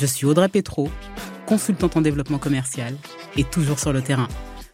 [0.00, 0.90] Je suis Audrey Petro,
[1.46, 2.96] consultante en développement commercial
[3.36, 4.28] et toujours sur le terrain.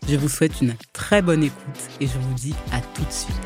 [0.08, 3.36] Je vous souhaite une très bonne écoute et je vous dis à tout de suite.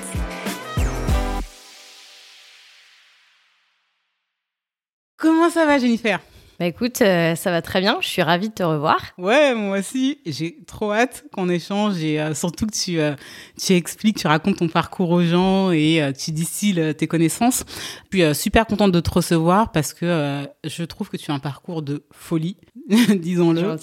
[5.17, 6.21] Comment ça va Jennifer?
[6.63, 7.99] Bah écoute, euh, ça va très bien.
[8.01, 9.01] Je suis ravie de te revoir.
[9.19, 10.21] Ouais, moi aussi.
[10.25, 13.17] J'ai trop hâte qu'on échange et euh, surtout que tu, euh,
[13.61, 17.65] tu expliques, tu racontes ton parcours aux gens et tu distilles tes connaissances.
[18.11, 21.83] Puis super contente de te recevoir parce que je trouve que tu as un parcours
[21.83, 22.57] de folie,
[22.89, 23.77] disons-le.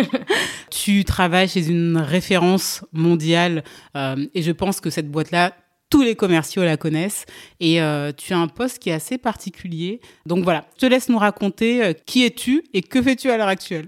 [0.70, 5.52] tu travailles chez une référence mondiale et je pense que cette boîte-là
[5.94, 7.24] tous les commerciaux la connaissent.
[7.60, 10.00] Et euh, tu as un poste qui est assez particulier.
[10.26, 13.46] Donc voilà, je te laisse nous raconter euh, qui es-tu et que fais-tu à l'heure
[13.46, 13.86] actuelle?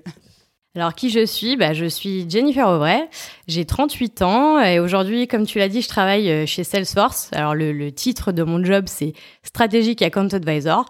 [0.76, 1.56] Alors qui je suis?
[1.56, 3.08] Bah, Je suis Jennifer Aubray,
[3.48, 7.30] j'ai 38 ans et aujourd'hui, comme tu l'as dit, je travaille euh, chez Salesforce.
[7.32, 9.12] Alors le, titre de mon job, c'est
[9.42, 10.84] Strategic Account Advisor.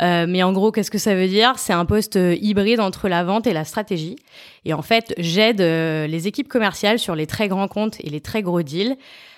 [0.00, 1.58] mais en gros, qu'est-ce que ça veut dire?
[1.58, 4.16] C'est un poste hybride entre la vente et la stratégie.
[4.64, 8.40] Et en fait, j'aide les équipes commerciales sur les très grands comptes et les très
[8.40, 8.96] gros deals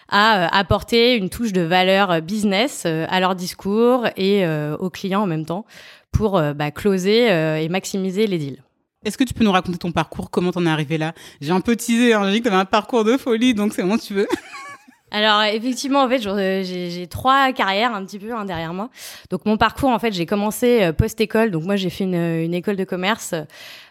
[0.09, 4.47] à euh, apporter une touche de valeur euh, business euh, à leur discours et
[4.79, 5.65] aux clients en même temps
[6.13, 8.63] pour bah, closer et maximiser les deals.
[9.05, 10.31] Est-ce que tu peux nous raconter ton parcours?
[10.31, 11.13] Comment t'en es arrivé là?
[11.41, 13.83] J'ai un peu teasé, hein, j'ai dit que t'avais un parcours de folie, donc c'est
[13.83, 14.27] bon, tu veux.
[15.11, 18.89] Alors effectivement, en fait, j'ai trois carrières un petit peu hein, derrière moi.
[19.31, 21.51] Donc mon parcours, en fait, j'ai commencé post-école.
[21.51, 23.35] Donc moi, j'ai fait une, une, école de commerce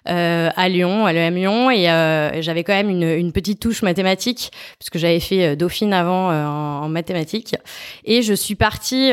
[0.05, 4.51] à Lyon, à l'EM Lyon, et euh, j'avais quand même une, une, petite touche mathématique
[4.79, 7.55] puisque j'avais fait euh, Dauphine avant euh, en, en, mathématiques.
[8.03, 9.11] Et je suis partie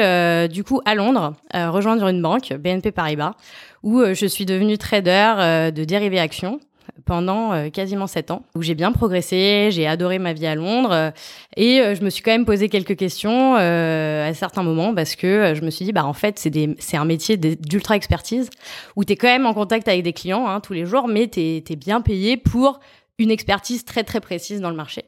[0.49, 3.35] du coup à Londres rejoindre une banque, BNP Paribas,
[3.83, 6.61] où je suis devenue trader de dérivés actions
[7.05, 10.93] pendant euh, quasiment sept ans, où j'ai bien progressé, j'ai adoré ma vie à Londres,
[10.93, 11.11] euh,
[11.57, 15.55] et euh, je me suis quand même posé quelques questions à certains moments parce que
[15.55, 18.51] je me suis dit, bah en fait, c'est un métier d'ultra expertise
[18.97, 21.29] où tu es quand même en contact avec des clients hein, tous les jours, mais
[21.29, 22.81] tu es, bien payé pour
[23.19, 25.05] une expertise très très précise dans le marché.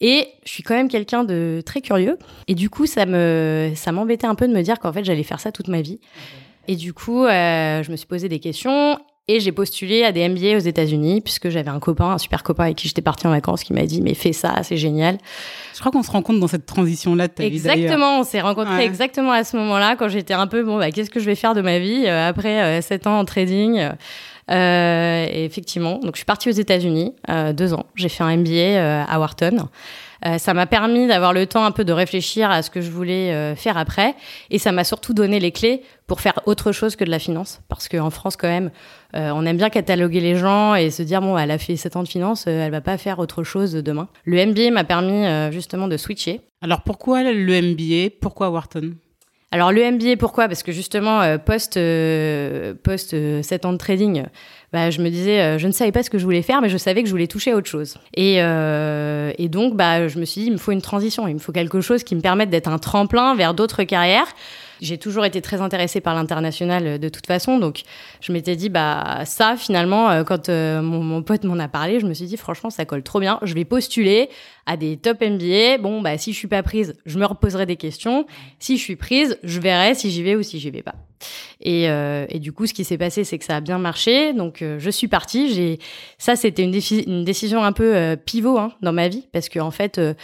[0.00, 2.18] Et je suis quand même quelqu'un de très curieux,
[2.48, 5.22] et du coup, ça me ça m'embêtait un peu de me dire qu'en fait, j'allais
[5.22, 6.00] faire ça toute ma vie.
[6.66, 10.56] Et du coup, je me suis posé des questions et j'ai postulé à des MBA
[10.56, 13.64] aux États-Unis puisque j'avais un copain, un super copain avec qui j'étais partie en vacances
[13.64, 15.18] qui m'a dit mais fais ça, c'est génial.
[15.72, 18.84] Je crois qu'on se rencontre dans cette transition là de ta Exactement, on s'est rencontrés
[18.84, 21.54] exactement à ce moment-là quand j'étais un peu bon bah qu'est-ce que je vais faire
[21.54, 23.88] de ma vie euh, après euh, sept ans en trading.
[24.50, 27.86] Euh, et effectivement, donc je suis partie aux États-Unis euh, deux ans.
[27.94, 29.68] J'ai fait un MBA à Wharton.
[30.26, 32.90] Euh, ça m'a permis d'avoir le temps un peu de réfléchir à ce que je
[32.90, 34.14] voulais euh, faire après.
[34.50, 37.60] Et ça m'a surtout donné les clés pour faire autre chose que de la finance.
[37.68, 38.70] Parce qu'en France, quand même,
[39.14, 41.96] euh, on aime bien cataloguer les gens et se dire, bon, elle a fait 7
[41.96, 44.08] ans de finance, elle va pas faire autre chose demain.
[44.24, 46.40] Le MBA m'a permis justement de switcher.
[46.62, 48.94] Alors pourquoi le MBA Pourquoi Wharton?
[49.50, 50.48] Alors le MBA, pourquoi?
[50.48, 51.78] Parce que justement, post,
[52.82, 54.24] post 7 ans de trading,
[54.74, 56.68] bah, je me disais, euh, je ne savais pas ce que je voulais faire, mais
[56.68, 57.94] je savais que je voulais toucher à autre chose.
[58.16, 61.34] Et, euh, et donc, bah, je me suis dit, il me faut une transition, il
[61.34, 64.26] me faut quelque chose qui me permette d'être un tremplin vers d'autres carrières.
[64.84, 67.82] J'ai toujours été très intéressée par l'international euh, de toute façon, donc
[68.20, 72.06] je m'étais dit bah ça finalement euh, quand mon, mon, pote m'en a parlé, je
[72.06, 74.28] me suis dit franchement ça colle trop bien, je vais postuler
[74.66, 75.78] à des top MBA.
[75.78, 78.26] Bon bah si je suis pas prise, je me reposerai des questions.
[78.58, 80.94] Si je suis prise, je verrai si j'y vais ou si j'y vais pas.
[81.60, 84.32] Et, euh, du coup, ce qui s'est passé, c'est que ça a bien marché.
[84.32, 85.78] Donc, euh, je suis partie.
[86.18, 89.70] Ça, c'était une, décision un peu euh, pivot hein, dans ma vie parce que en
[89.70, 90.14] fait, euh,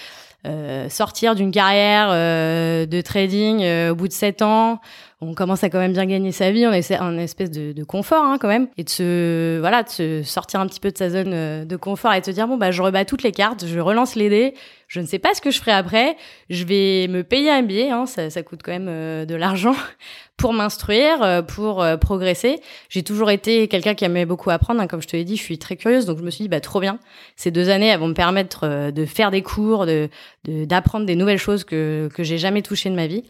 [0.89, 4.81] sortir d'une carrière de trading au bout de sept ans,
[5.21, 7.85] on commence à quand même bien gagner sa vie, on essaie un espèce de, de
[7.85, 10.99] confort hein, quand même, et de se voilà, de se sortir un petit peu de
[10.99, 13.67] sa zone de confort et de se dire bon bah je rebats toutes les cartes,
[13.67, 14.55] je relance les dés,
[14.89, 16.17] je ne sais pas ce que je ferai après,
[16.49, 19.75] je vais me payer un billet, hein, ça, ça coûte quand même de l'argent
[20.41, 22.61] pour m'instruire, euh, pour euh, progresser.
[22.89, 24.81] J'ai toujours été quelqu'un qui aimait beaucoup apprendre.
[24.81, 24.87] Hein.
[24.87, 26.61] Comme je te l'ai dit, je suis très curieuse, donc je me suis dit bah
[26.61, 26.99] trop bien.
[27.37, 30.09] Ces deux années, elles vont me permettre euh, de faire des cours, de
[30.49, 33.25] d'apprendre des nouvelles choses que que j'ai jamais touchées de ma vie.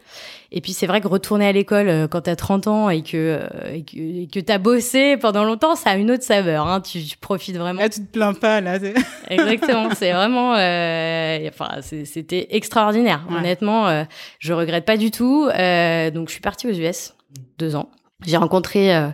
[0.53, 3.39] Et puis c'est vrai que retourner à l'école euh, quand t'as 30 ans et que
[3.39, 6.67] euh, et que, et que t'as bossé pendant longtemps, ça a une autre saveur.
[6.67, 6.81] Hein.
[6.81, 7.79] Tu, tu, profites vraiment.
[7.79, 8.77] Là, tu te plains pas là.
[9.29, 9.89] Exactement.
[9.95, 10.55] C'est vraiment.
[10.55, 13.25] Euh, enfin, c'était extraordinaire.
[13.29, 14.03] Honnêtement, euh,
[14.39, 15.47] je regrette pas du tout.
[15.47, 17.13] Euh, donc je suis partie aux US
[17.57, 17.89] deux ans.
[18.25, 19.07] J'ai rencontré euh,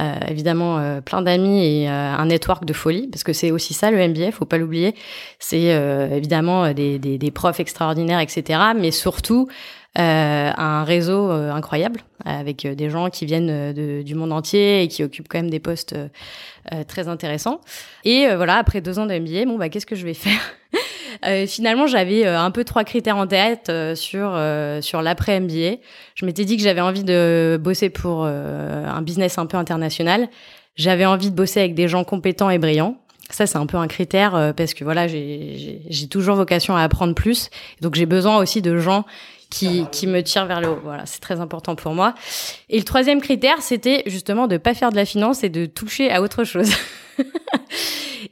[0.00, 3.90] euh, évidemment euh, plein d'amis et un network de folie, parce que c'est aussi ça
[3.90, 4.94] le MBA, faut pas l'oublier.
[5.38, 5.68] C'est
[6.12, 8.60] évidemment des, des, des, profs extraordinaires, etc.
[8.76, 9.48] Mais surtout
[9.96, 15.28] un réseau incroyable avec des gens qui viennent de, du monde entier et qui occupent
[15.28, 15.96] quand même des postes
[16.86, 17.60] très intéressants.
[18.04, 20.40] Et voilà, après deux ans de MBA, bon bah qu'est-ce que je vais faire?
[21.26, 24.38] Euh, finalement, j'avais euh, un peu trois critères en tête euh, sur
[24.82, 25.80] sur l'après MBA.
[26.14, 30.28] Je m'étais dit que j'avais envie de bosser pour un business un peu international.
[30.76, 32.96] J'avais envie de bosser avec des gens compétents et brillants.
[33.30, 37.50] Ça, c'est un peu un critère parce que voilà, j'ai toujours vocation à apprendre plus.
[37.80, 39.04] Donc, j'ai besoin aussi de gens
[39.50, 40.78] qui, qui me tirent vers le haut.
[40.82, 42.14] Voilà, c'est très important pour moi.
[42.68, 46.10] Et le troisième critère, c'était justement de pas faire de la finance et de toucher
[46.10, 46.70] à autre chose.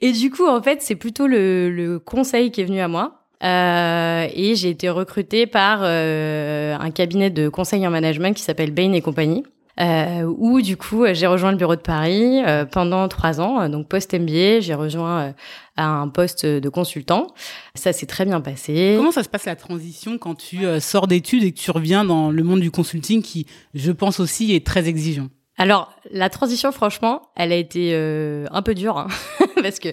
[0.00, 3.22] Et du coup, en fait, c'est plutôt le, le, conseil qui est venu à moi.
[3.44, 8.72] Euh, et j'ai été recrutée par euh, un cabinet de conseil en management qui s'appelle
[8.72, 9.44] Bain et compagnie.
[9.78, 13.88] Euh, où du coup j'ai rejoint le bureau de Paris euh, pendant trois ans, donc
[13.88, 15.32] post MBA, j'ai rejoint euh,
[15.76, 17.28] un poste de consultant.
[17.74, 18.94] Ça s'est très bien passé.
[18.96, 22.04] Comment ça se passe la transition quand tu euh, sors d'études et que tu reviens
[22.04, 25.28] dans le monde du consulting qui, je pense aussi, est très exigeant?
[25.58, 29.08] Alors, la transition, franchement, elle a été euh, un peu dure, hein,
[29.62, 29.88] parce que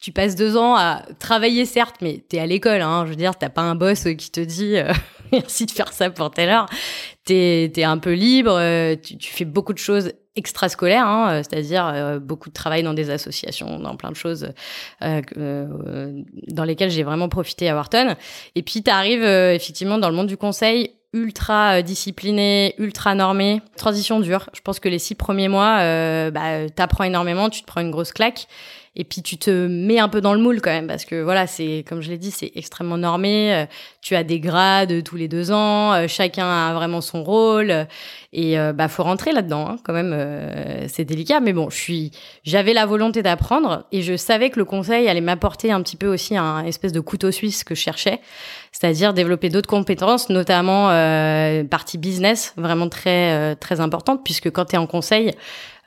[0.00, 3.36] tu passes deux ans à travailler, certes, mais t'es à l'école, hein, je veux dire,
[3.36, 4.92] t'as pas un boss qui te dit euh,
[5.32, 6.66] merci de faire ça pour telle heure.
[7.24, 12.18] T'es es un peu libre, euh, tu, tu, fais beaucoup de choses extrascolaires, hein, c'est-à-dire
[12.22, 14.52] beaucoup de travail dans des associations, dans plein de choses
[15.00, 18.14] dans lesquelles j'ai vraiment profité à Wharton.
[18.54, 23.60] Et puis, t'arrives effectivement dans le monde du conseil ultra euh, discipliné, ultra normé.
[23.76, 24.48] Transition dure.
[24.52, 27.90] Je pense que les six premiers mois, euh, bah, t'apprends énormément, tu te prends une
[27.90, 28.46] grosse claque.
[28.96, 31.46] Et puis tu te mets un peu dans le moule quand même parce que voilà,
[31.46, 33.54] c'est comme je l'ai dit, c'est extrêmement normé.
[33.54, 33.66] Euh,
[34.02, 37.86] tu as des grades tous les deux ans, euh, chacun a vraiment son rôle
[38.32, 40.16] et bah faut rentrer là-dedans hein, quand même.
[40.88, 42.10] c'est délicat, mais bon, je suis,
[42.44, 46.06] j'avais la volonté d'apprendre et je savais que le conseil allait m'apporter un petit peu
[46.06, 48.20] aussi un espèce de couteau suisse que je cherchais
[48.72, 54.66] c'est-à-dire développer d'autres compétences, notamment euh, partie business, vraiment très euh, très importante, puisque quand
[54.66, 55.32] tu es en conseil,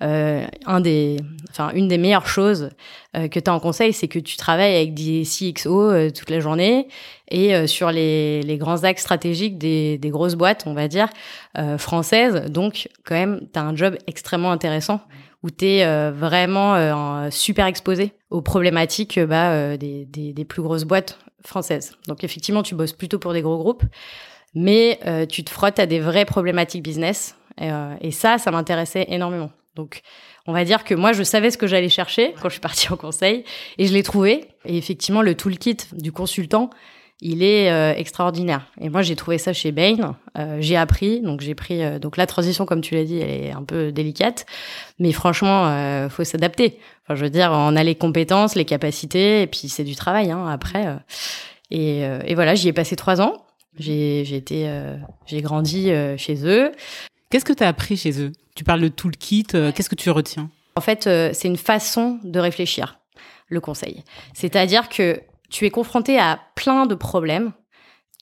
[0.04, 1.18] euh, un des,
[1.50, 2.72] enfin une des meilleures choses
[3.16, 6.30] euh, que tu as en conseil, c'est que tu travailles avec des CXO euh, toute
[6.30, 6.88] la journée
[7.30, 11.08] et sur les, les grands axes stratégiques des, des grosses boîtes, on va dire
[11.80, 12.46] françaises.
[12.52, 15.02] Donc quand même, tu as un job extrêmement intéressant
[15.44, 21.98] où tu es vraiment super exposé aux problématiques bah, des, des, plus grosses boîtes française.
[22.08, 23.84] Donc effectivement, tu bosses plutôt pour des gros groupes,
[24.56, 27.36] mais euh, tu te frottes à des vraies problématiques business.
[27.60, 29.52] Et, euh, et ça, ça m'intéressait énormément.
[29.76, 30.02] Donc
[30.48, 32.92] on va dire que moi, je savais ce que j'allais chercher quand je suis partie
[32.92, 33.44] en conseil,
[33.78, 34.46] et je l'ai trouvé.
[34.66, 36.70] Et effectivement, le toolkit du consultant,
[37.26, 38.68] il est euh, extraordinaire.
[38.82, 40.18] Et moi, j'ai trouvé ça chez Bain.
[40.38, 41.82] Euh, j'ai appris, donc j'ai pris.
[41.82, 44.46] Euh, donc la transition, comme tu l'as dit, elle est un peu délicate,
[45.00, 45.74] mais franchement,
[46.10, 46.80] faut s'adapter.
[47.04, 50.32] Enfin, je veux dire, on a les compétences, les capacités, et puis c'est du travail
[50.32, 50.86] hein, après.
[51.72, 53.46] Et, et, voilà, j'y ai passé trois ans.
[53.80, 54.70] J'ai été,
[55.26, 56.72] j'ai grandi chez eux.
[57.30, 58.32] Qu'est-ce que tu as appris chez eux?
[58.56, 59.46] Tu parles de toolkit.
[59.46, 60.50] Qu'est-ce que tu retiens?
[60.76, 63.00] En fait, c'est une façon de réfléchir
[63.48, 64.04] le conseil.
[64.34, 65.22] C'est-à-dire que
[65.54, 67.52] tu es confronté à plein de problèmes,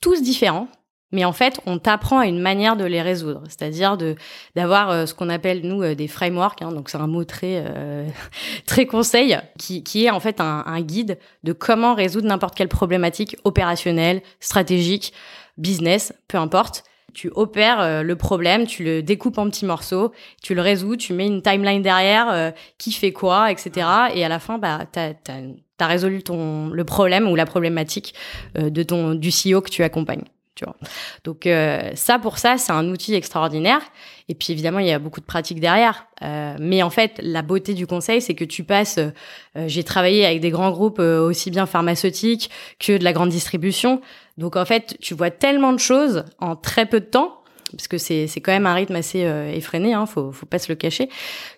[0.01, 0.67] tous différents,
[1.13, 4.15] mais en fait, on t'apprend à une manière de les résoudre, c'est-à-dire de
[4.55, 6.61] d'avoir euh, ce qu'on appelle nous euh, des frameworks.
[6.61, 8.07] Hein, donc c'est un mot très euh,
[8.65, 12.67] très conseil qui, qui est en fait un, un guide de comment résoudre n'importe quelle
[12.67, 15.13] problématique opérationnelle, stratégique,
[15.57, 16.83] business, peu importe.
[17.13, 21.27] Tu opères le problème, tu le découpes en petits morceaux, tu le résous, tu mets
[21.27, 23.87] une timeline derrière, qui fait quoi, etc.
[24.13, 25.41] Et à la fin, bah, t'as as
[25.81, 28.13] tu as résolu ton, le problème ou la problématique
[28.57, 30.23] euh, de ton, du CEO que tu accompagnes.
[30.53, 30.75] Tu vois.
[31.23, 33.81] Donc euh, ça, pour ça, c'est un outil extraordinaire.
[34.27, 36.05] Et puis évidemment, il y a beaucoup de pratiques derrière.
[36.21, 38.99] Euh, mais en fait, la beauté du conseil, c'est que tu passes.
[39.55, 44.01] J'ai travaillé avec des grands groupes aussi bien pharmaceutiques que de la grande distribution.
[44.41, 47.37] Donc en fait, tu vois tellement de choses en très peu de temps
[47.71, 49.19] parce que c'est c'est quand même un rythme assez
[49.53, 51.07] effréné, hein, faut faut pas se le cacher,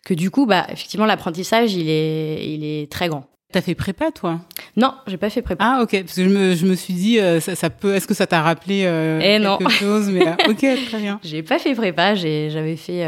[0.06, 3.25] que du coup bah effectivement l'apprentissage il est il est très grand.
[3.54, 4.42] T'as fait prépa, toi?
[4.78, 5.63] Non, j'ai pas fait prépa.
[5.63, 5.92] Ah, ok.
[6.02, 7.94] Parce que je me, je me suis dit, euh, ça, ça, peut.
[7.94, 9.70] Est-ce que ça t'a rappelé euh, eh quelque non.
[9.70, 10.10] chose?
[10.10, 11.20] Mais euh, ok, très bien.
[11.24, 12.16] J'ai pas fait prépa.
[12.16, 13.06] J'avais fait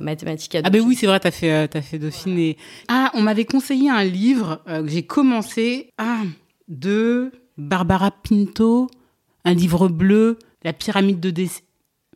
[0.00, 1.20] mathématiques à Ah ben oui, c'est vrai.
[1.20, 2.38] T'as fait, as fait Dauphine.
[2.38, 2.56] Et...
[2.88, 5.90] Ah, on m'avait conseillé un livre que j'ai commencé.
[5.98, 6.22] Ah,
[6.68, 8.88] de Barbara Pinto,
[9.44, 11.64] un livre bleu, La pyramide de.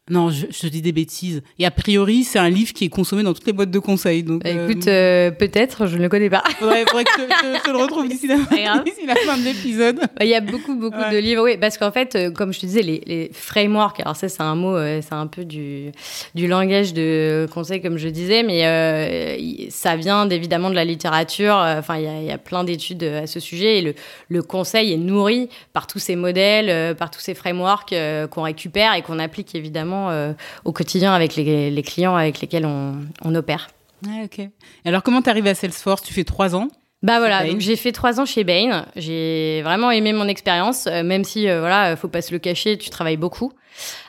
[0.08, 1.42] Non, je, je, dis des bêtises.
[1.58, 4.22] Et a priori, c'est un livre qui est consommé dans toutes les boîtes de conseil.
[4.22, 6.44] Donc, bah, écoute, euh, peut-être, je ne le connais pas.
[6.62, 9.98] Ouais, faudrait que je, le retrouve d'ici la, la, fin de l'épisode.
[9.98, 11.42] Bah, il y a beaucoup, beaucoup de livres.
[11.42, 14.42] Oui, parce qu'en fait, euh, comme je te disais, les, les frameworks, alors ça, c'est
[14.42, 15.90] un mot, euh, c'est un peu du,
[16.36, 21.56] du langage de conseil, comme je disais, mais euh, ça vient évidemment de la littérature.
[21.56, 23.78] Enfin, il y a, y a, plein d'études à ce sujet.
[23.78, 23.94] Et le,
[24.28, 27.94] le, conseil est nourri par tous ces modèles, par tous ces frameworks
[28.30, 30.32] qu'on récupère et qu'on applique évidemment euh,
[30.64, 33.68] au quotidien avec les, clients avec lesquels on, opère.
[34.04, 34.48] ok.
[34.84, 36.02] alors, comment tu arrives à Salesforce?
[36.02, 36.68] Tu fais trois ans?
[37.02, 38.86] Bah voilà, j'ai fait trois ans chez Bain.
[38.96, 42.78] J'ai vraiment aimé mon expérience, euh, même si euh, voilà, faut pas se le cacher,
[42.78, 43.52] tu travailles beaucoup.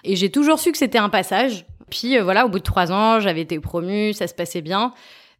[0.03, 1.65] Et j'ai toujours su que c'était un passage.
[1.89, 4.93] Puis voilà, au bout de trois ans, j'avais été promue, ça se passait bien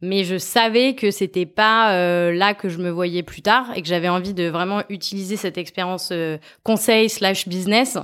[0.04, 1.92] mais je savais que c'était pas
[2.32, 5.58] là que je me voyais plus tard et que j'avais envie de vraiment utiliser cette
[5.58, 6.14] expérience
[6.62, 7.98] conseil slash business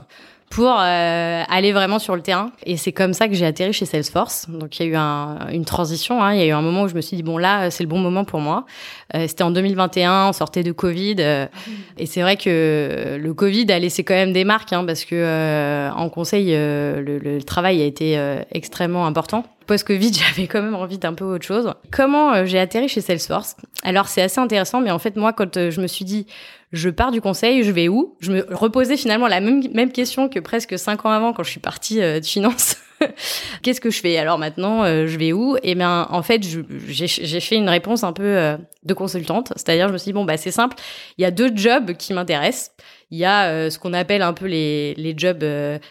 [0.54, 2.52] pour euh, aller vraiment sur le terrain.
[2.66, 4.48] Et c'est comme ça que j'ai atterri chez Salesforce.
[4.50, 6.24] Donc il y a eu un, une transition.
[6.24, 6.34] Hein.
[6.34, 7.90] Il y a eu un moment où je me suis dit bon là c'est le
[7.90, 8.66] bon moment pour moi.
[9.16, 11.46] Euh, C'était en 2021, on sortait de Covid, euh,
[11.98, 15.16] et c'est vrai que le Covid a laissé quand même des marques hein, parce que
[15.16, 18.20] euh, en conseil euh, le, le, travail a été
[18.52, 19.46] extrêmement important.
[19.68, 21.72] Post-Covid, j'avais quand même envie d'un peu autre chose.
[21.92, 23.56] Comment j'ai atterri chez Salesforce?
[23.84, 26.26] Alors c'est assez intéressant, mais en fait moi quand je me suis dit
[26.74, 28.18] je pars du conseil, je vais où?
[28.20, 31.52] Je me reposais finalement la même, même question que presque cinq ans avant quand je
[31.52, 32.78] suis partie euh, de finance.
[33.62, 34.18] Qu'est-ce que je fais?
[34.18, 35.56] Alors maintenant, euh, je vais où?
[35.62, 36.42] Eh bien, en fait,
[36.88, 39.54] j'ai fait une réponse un peu euh, de consultante.
[39.56, 40.76] C'est-à-dire, je me suis dit, bon, bah, c'est simple.
[41.20, 42.72] Il y a deux jobs qui m'intéressent.
[43.12, 45.46] Il y a ce qu'on appelle un peu les, les jobs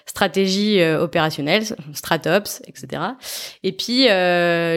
[0.07, 1.63] stratégie opérationnelle,
[1.93, 3.01] stratops, etc.
[3.63, 4.09] Et puis,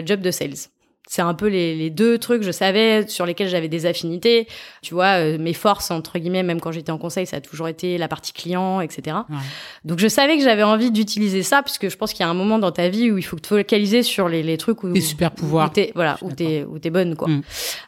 [0.06, 0.70] job de sales
[1.16, 4.48] c'est un peu les, les, deux trucs je savais sur lesquels j'avais des affinités.
[4.82, 7.70] Tu vois, euh, mes forces entre guillemets, même quand j'étais en conseil, ça a toujours
[7.70, 9.16] été la partie client, etc.
[9.30, 9.38] Ouais.
[9.86, 12.30] Donc je savais que j'avais envie d'utiliser ça parce que je pense qu'il y a
[12.30, 14.92] un moment dans ta vie où il faut te focaliser sur les, les trucs où
[14.92, 17.30] tes super pouvoirs, où voilà, où t'es où t'es bonne quoi.
[17.30, 17.42] Mm.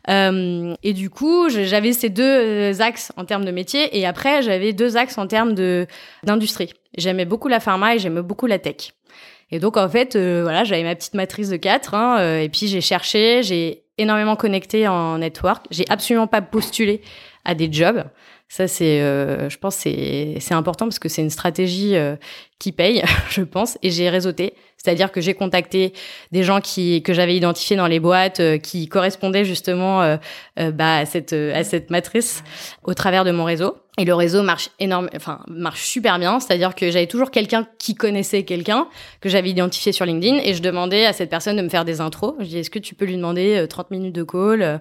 [0.10, 4.42] Euh, et du coup, j'avais ces deux euh, axes en termes de métier et après
[4.42, 5.86] j'avais deux axes en termes de
[6.24, 6.72] d'industrie.
[6.98, 8.94] J'aimais beaucoup la pharma et j'aimais beaucoup la tech.
[9.52, 12.50] Et donc, en fait, euh, voilà, j'avais ma petite matrice de 4, hein, euh, et
[12.50, 15.66] puis j'ai cherché, j'ai énormément connecté en network.
[15.72, 17.02] J'ai absolument pas postulé
[17.46, 18.04] à des jobs.
[18.50, 21.96] Ça, c'est, euh, je pense, c'est c'est important parce que c'est une stratégie
[22.60, 23.78] qui paye, je pense.
[23.84, 25.94] Et j'ai réseauté, c'est-à-dire que j'ai contacté
[26.32, 30.18] des gens qui que j'avais identifiés dans les boîtes, qui correspondaient justement
[30.56, 32.44] bah, à cette à cette matrice
[32.84, 33.78] au travers de mon réseau.
[34.00, 37.96] Et le réseau marche énorme, enfin marche super bien, c'est-à-dire que j'avais toujours quelqu'un qui
[37.96, 38.88] connaissait quelqu'un
[39.22, 42.00] que j'avais identifié sur LinkedIn et je demandais à cette personne de me faire des
[42.00, 42.36] intros.
[42.40, 44.78] Je dis est-ce que tu peux lui demander 30 euh, minutes de call euh,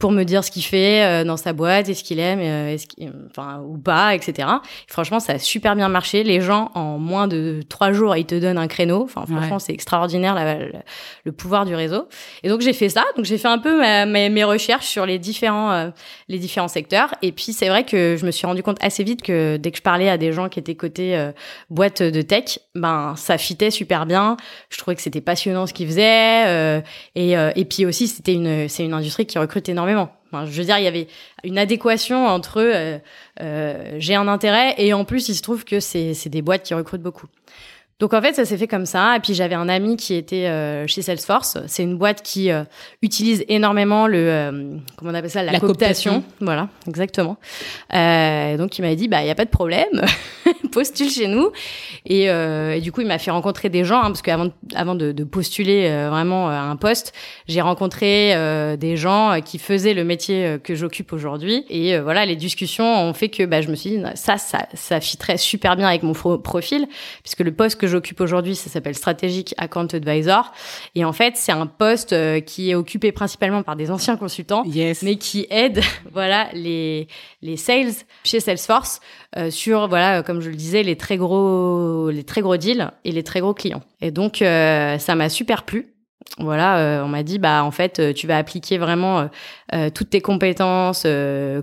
[0.00, 2.86] pour me dire ce qu'il fait euh, dans sa boîte, est-ce qu'il aime, euh, est-ce
[2.86, 4.48] qu'il, enfin ou pas, etc.
[4.88, 6.24] franchement, ça a super bien marché.
[6.24, 9.02] Les gens en moins de trois jours, ils te donnent un créneau.
[9.04, 10.34] Enfin, franchement, c'est extraordinaire
[11.24, 12.08] le pouvoir du réseau.
[12.42, 13.04] Et donc j'ai fait ça.
[13.14, 15.90] Donc j'ai fait un peu mes recherches sur les différents euh,
[16.28, 17.14] les différents secteurs.
[17.20, 19.76] Et puis c'est vrai que je me suis rendu compte assez vite que dès que
[19.76, 21.30] je parlais à des gens qui étaient côté
[21.68, 24.38] boîte de tech, ben ça fitait super bien.
[24.70, 26.82] Je trouvais que c'était passionnant ce qu'ils faisaient.
[27.14, 29.89] et et puis aussi c'était une c'est une industrie qui recrute énormément
[30.32, 31.08] je veux dire, il y avait
[31.44, 32.98] une adéquation entre euh,
[33.40, 36.74] euh, j'ai un intérêt et en plus, il se trouve que c'est des boîtes qui
[36.74, 37.26] recrutent beaucoup.
[38.00, 39.16] Donc en fait, ça s'est fait comme ça.
[39.16, 41.58] Et puis j'avais un ami qui était euh, chez Salesforce.
[41.66, 42.64] C'est une boîte qui euh,
[43.02, 44.50] utilise énormément le euh,
[44.96, 46.24] comment on appelle ça la, cooptation.
[46.40, 47.36] Voilà, exactement.
[47.92, 50.02] donc il m'a dit bah il y a pas de problème,
[50.72, 51.50] postule chez nous.
[52.06, 55.12] Et, et, du coup il m'a fait rencontrer des gens hein, parce qu'avant avant de,
[55.12, 57.12] de postuler vraiment à un poste,
[57.48, 58.34] j'ai rencontré
[58.78, 61.66] des gens qui faisaient le métier que j'occupe aujourd'hui.
[61.68, 65.00] Et voilà, les discussions ont fait que bah, je me suis dit ça ça ça
[65.00, 66.86] fitterait super bien avec mon profil
[67.22, 70.52] puisque le poste que j'occupe aujourd'hui, ça s'appelle Strategic Account Advisor.
[70.94, 74.64] Et en fait, c'est un poste euh, qui est occupé principalement par des anciens consultants,
[75.02, 75.80] mais qui aide,
[76.12, 77.08] voilà, les,
[77.42, 77.92] les sales
[78.24, 79.00] chez Salesforce
[79.36, 83.12] euh, sur, voilà, comme je le disais, les très gros, les très gros deals et
[83.12, 83.82] les très gros clients.
[84.00, 85.94] Et donc, euh, ça m'a super plu.
[86.38, 89.28] Voilà, on m'a dit bah en fait tu vas appliquer vraiment
[89.94, 91.04] toutes tes compétences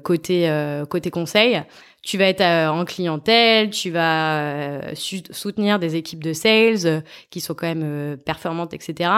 [0.03, 0.51] côté
[0.89, 1.61] côté conseil
[2.07, 7.01] tu vas être euh, en clientèle, tu vas euh, soutenir des équipes de sales euh,
[7.31, 9.09] qui sont quand même performantes, etc.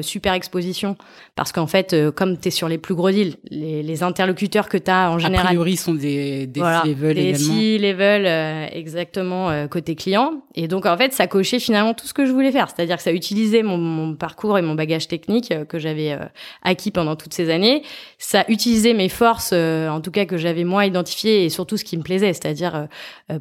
[0.00, 0.96] super exposition,
[1.34, 4.78] parce qu'en fait, comme tu es sur les plus gros deals, les, les interlocuteurs que
[4.78, 5.44] tu as en général...
[5.44, 7.88] A priori, sont des, des voilà, level des également.
[7.88, 10.42] level exactement côté client.
[10.54, 12.68] Et donc, en fait, ça cochait finalement tout ce que je voulais faire.
[12.74, 16.16] C'est-à-dire que ça utilisait mon, mon, parcours et mon bagage technique que j'avais
[16.62, 17.82] acquis pendant toutes ces années.
[18.16, 21.98] Ça utilisait mes forces, en tout cas que j'avais moi identifiées, et surtout ce qui
[21.98, 22.88] me plaisait c'est-à-dire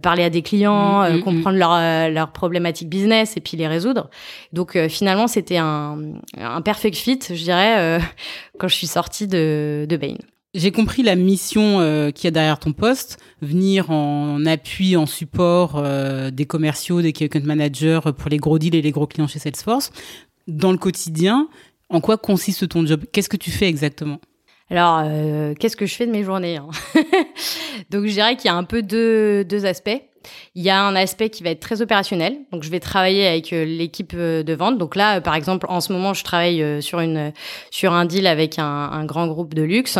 [0.01, 4.09] parler à des clients, Mm, mm, comprendre leurs leurs problématiques business et puis les résoudre.
[4.53, 5.97] Donc finalement, c'était un,
[6.37, 7.99] un perfect fit, je dirais,
[8.59, 10.15] quand je suis sortie de, de Bain.
[10.57, 15.05] J'ai compris la mission euh, qu'il y a derrière ton poste, venir en appui, en
[15.05, 19.27] support euh, des commerciaux, des account managers pour les gros deals et les gros clients
[19.27, 19.91] chez Salesforce.
[20.47, 21.47] Dans le quotidien,
[21.89, 23.03] en quoi consiste ton job?
[23.11, 24.19] Qu'est-ce que tu fais exactement?
[24.69, 26.67] Alors, euh, qu'est-ce que je fais de mes journées hein
[27.89, 30.01] Donc, je dirais qu'il y a un peu deux, deux aspects.
[30.55, 32.37] Il y a un aspect qui va être très opérationnel.
[32.51, 34.77] Donc, je vais travailler avec euh, l'équipe euh, de vente.
[34.77, 37.31] Donc là, par exemple, en ce moment, je travaille euh, sur une
[37.71, 39.99] sur un deal avec un, grand groupe de luxe.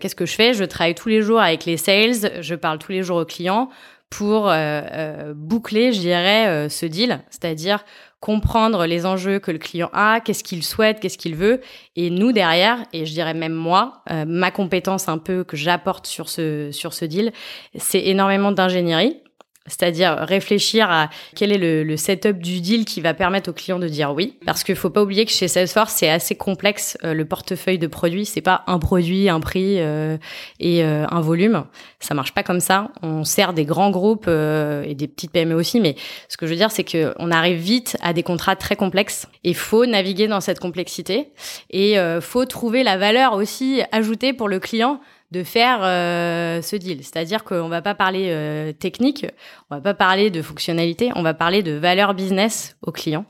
[0.00, 0.54] Qu'est-ce que je fais?
[0.54, 2.42] Je travaille tous les jours avec les sales.
[2.42, 3.68] Je parle tous les jours aux clients
[4.10, 7.84] pour euh, boucler, je dirais, ce deal, c'est-à-dire
[8.20, 11.60] comprendre les enjeux que le client a, qu'est-ce qu'il souhaite, qu'est-ce qu'il veut,
[11.96, 16.06] et nous derrière, et je dirais même moi, euh, ma compétence un peu que j'apporte
[16.06, 17.32] sur ce sur ce deal,
[17.76, 19.22] c'est énormément d'ingénierie.
[19.68, 23.78] C'est-à-dire réfléchir à quel est le, le, setup du deal qui va permettre au client
[23.78, 24.34] de dire oui.
[24.44, 27.86] Parce qu'il faut pas oublier que chez Salesforce, c'est assez complexe euh, le portefeuille de
[27.86, 28.26] produits.
[28.26, 30.16] C'est pas un produit, un prix euh,
[30.60, 31.64] et euh, un volume.
[32.00, 32.90] Ça marche pas comme ça.
[33.02, 35.96] On sert des grands groupes euh, et des petites PME aussi, mais
[36.28, 39.26] ce que je veux dire, c'est que on arrive vite à des contrats très complexes.
[39.42, 41.30] Et faut naviguer dans cette complexité
[41.70, 46.76] et euh, faut trouver la valeur aussi ajoutée pour le client de faire euh, ce
[46.76, 47.04] deal.
[47.04, 49.26] C'est-à-dire qu'on va pas parler euh, technique,
[49.70, 53.26] on va pas parler de fonctionnalité, on va parler de valeur business au client.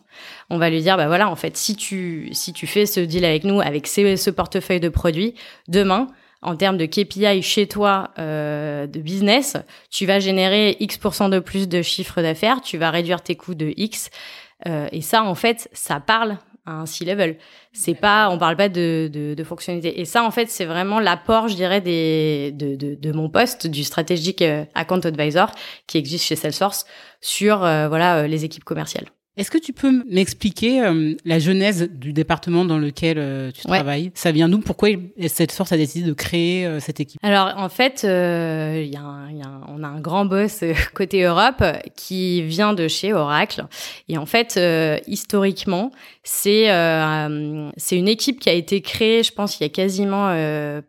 [0.51, 3.25] On va lui dire, bah voilà, en fait, si tu si tu fais ce deal
[3.25, 5.35] avec nous, avec ce, portefeuille de produits,
[5.67, 6.07] demain,
[6.41, 9.57] en termes de KPI chez toi euh, de business,
[9.91, 13.73] tu vas générer X% de plus de chiffre d'affaires, tu vas réduire tes coûts de
[13.77, 14.11] X.
[14.67, 16.39] Euh, et ça, en fait, ça parle
[16.69, 17.37] un C-level.
[17.73, 20.01] C'est pas, on parle pas de, de, de, fonctionnalité.
[20.01, 23.67] Et ça, en fait, c'est vraiment l'apport, je dirais, des, de, de, de, mon poste
[23.67, 25.51] du stratégique euh, account advisor
[25.87, 26.87] qui existe chez Salesforce
[27.21, 29.07] sur euh, voilà les équipes commerciales.
[29.39, 33.79] Est-ce que tu peux m'expliquer euh, la genèse du département dans lequel euh, tu Ouais.
[33.79, 34.11] travailles?
[34.15, 34.59] Ça vient d'où?
[34.59, 34.89] Pourquoi
[35.29, 37.21] cette force a décidé de créer euh, cette équipe?
[37.23, 40.65] Alors en fait, y a un- il y a un- on a un grand boss
[40.95, 41.63] côté Europe
[41.97, 43.65] qui vient de chez Oracle.
[44.09, 44.59] Et en fait,
[45.07, 45.91] historiquement,
[46.25, 46.65] c'est
[47.77, 50.29] c'est une équipe qui a été créée, je pense, il y a quasiment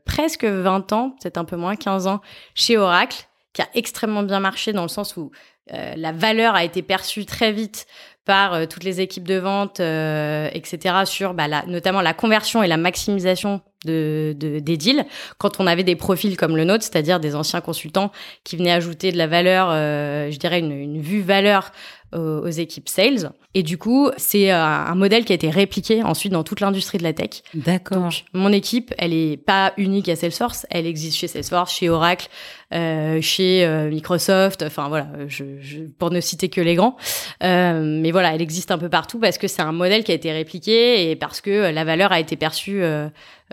[0.05, 2.21] presque 20 ans, peut-être un peu moins, 15 ans,
[2.55, 5.31] chez Oracle, qui a extrêmement bien marché dans le sens où
[5.73, 7.85] euh, la valeur a été perçue très vite
[8.29, 12.67] par euh, toutes les équipes de vente, euh, etc., sur bah, notamment la conversion et
[12.67, 15.03] la maximisation de, de, des deals,
[15.39, 18.11] quand on avait des profils comme le nôtre, c'est-à-dire des anciens consultants
[18.43, 21.71] qui venaient ajouter de la valeur, euh, je dirais une, une vue valeur
[22.13, 23.31] aux, aux équipes sales.
[23.55, 26.99] Et du coup, c'est euh, un modèle qui a été répliqué ensuite dans toute l'industrie
[26.99, 27.41] de la tech.
[27.55, 27.97] D'accord.
[27.97, 32.27] Donc, mon équipe, elle est pas unique à Salesforce, elle existe chez Salesforce, chez Oracle,
[32.73, 36.95] euh, chez euh, Microsoft, enfin voilà, je, je, pour ne citer que les grands.
[37.43, 40.15] Euh, mais voilà, elle existe un peu partout parce que c'est un modèle qui a
[40.15, 43.07] été répliqué et parce que la valeur a été perçue euh,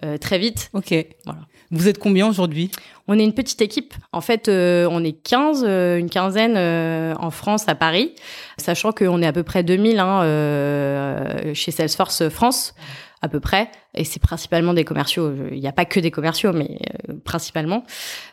[0.05, 0.69] euh, très vite.
[0.75, 0.95] Ok.
[1.25, 1.41] Voilà.
[1.71, 2.71] Vous êtes combien aujourd'hui
[3.09, 3.95] On est une petite équipe.
[4.13, 8.15] En fait, euh, on est 15, euh, une quinzaine euh, en France, à Paris,
[8.59, 12.75] sachant qu'on est à peu près 2000 hein, euh, chez Salesforce France,
[13.23, 13.69] à peu près.
[13.95, 15.33] Et c'est principalement des commerciaux.
[15.51, 17.85] Il n'y a pas que des commerciaux, mais euh, principalement.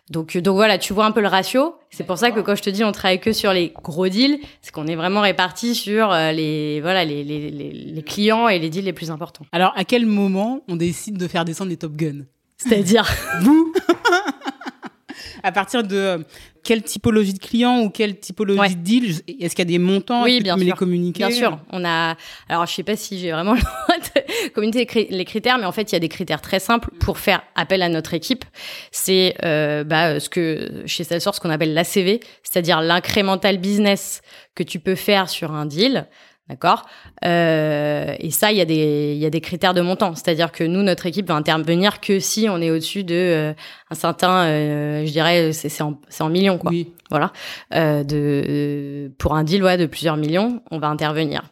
[0.10, 1.76] Donc, donc voilà, tu vois un peu le ratio.
[1.90, 4.40] C'est pour ça que quand je te dis on travaille que sur les gros deals,
[4.62, 8.60] c'est qu'on est vraiment répartis sur euh, les, voilà, les, les, les, les clients et
[8.60, 9.46] les deals les plus importants.
[9.54, 12.26] Alors, à quel moment on décide de faire descendre les Top Gun?
[12.68, 13.06] C'est-à-dire
[13.42, 13.74] Vous
[15.44, 16.18] À partir de euh,
[16.64, 18.70] quelle typologie de client ou quelle typologie Ouais.
[18.70, 19.20] de deal?
[19.42, 20.66] Est-ce qu'il y a des montants Oui, bien sûr.
[20.66, 21.20] les communiquer?
[21.28, 22.16] Bien sûr, on a.
[22.48, 25.58] Alors, je sais pas si j'ai vraiment le droit de communiquer les cri- les critères,
[25.58, 28.14] mais en fait, il y a des critères très simples pour faire appel à notre
[28.14, 28.46] équipe.
[28.92, 34.22] C'est euh, bah, ce que chez Salesforce, ce qu'on appelle l'ACV, c'est-à-dire l'incrémental business
[34.56, 36.08] que tu peux faire sur un deal.
[36.50, 36.86] D'accord?
[37.24, 40.14] Euh, Et ça, il y, a des, il y a des critères de montant.
[40.14, 43.54] C'est-à-dire que nous, notre équipe va intervenir que si on est au-dessus de euh,
[43.90, 46.92] un certain, euh, je dirais, c'est en, en millions, quoi Oui.
[47.10, 47.32] voilà,
[47.74, 51.44] euh, de pour un deal ouais, de plusieurs millions, on va intervenir.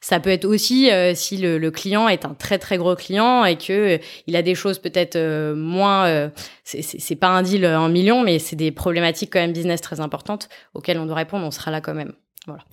[0.00, 3.44] Ça peut être aussi euh, si le, le client est un très très gros client
[3.44, 6.28] et que euh, il a des choses peut-être euh, moins, euh,
[6.64, 10.48] c'est pas un deal en millions, mais c'est des problématiques quand même business très importantes
[10.74, 11.46] auxquelles on doit répondre.
[11.46, 12.14] On sera là quand même.
[12.46, 12.64] Voilà.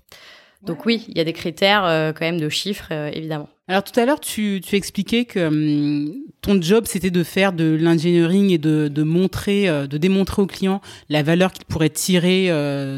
[0.63, 3.47] Donc oui, il y a des critères euh, quand même de chiffres euh, évidemment.
[3.67, 7.77] Alors tout à l'heure, tu, tu expliquais que hum, ton job, c'était de faire de
[7.79, 12.47] l'engineering et de, de montrer, euh, de démontrer au client la valeur qu'il pourrait tirer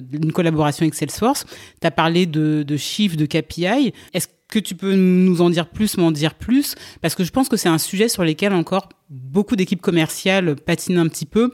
[0.02, 1.46] d'une collaboration avec Salesforce.
[1.82, 3.94] Tu as parlé de, de chiffres, de KPI.
[4.14, 6.76] Est-ce que tu peux nous en dire plus, m'en dire plus?
[7.02, 11.00] Parce que je pense que c'est un sujet sur lequel encore beaucoup d'équipes commerciales patinent
[11.00, 11.52] un petit peu.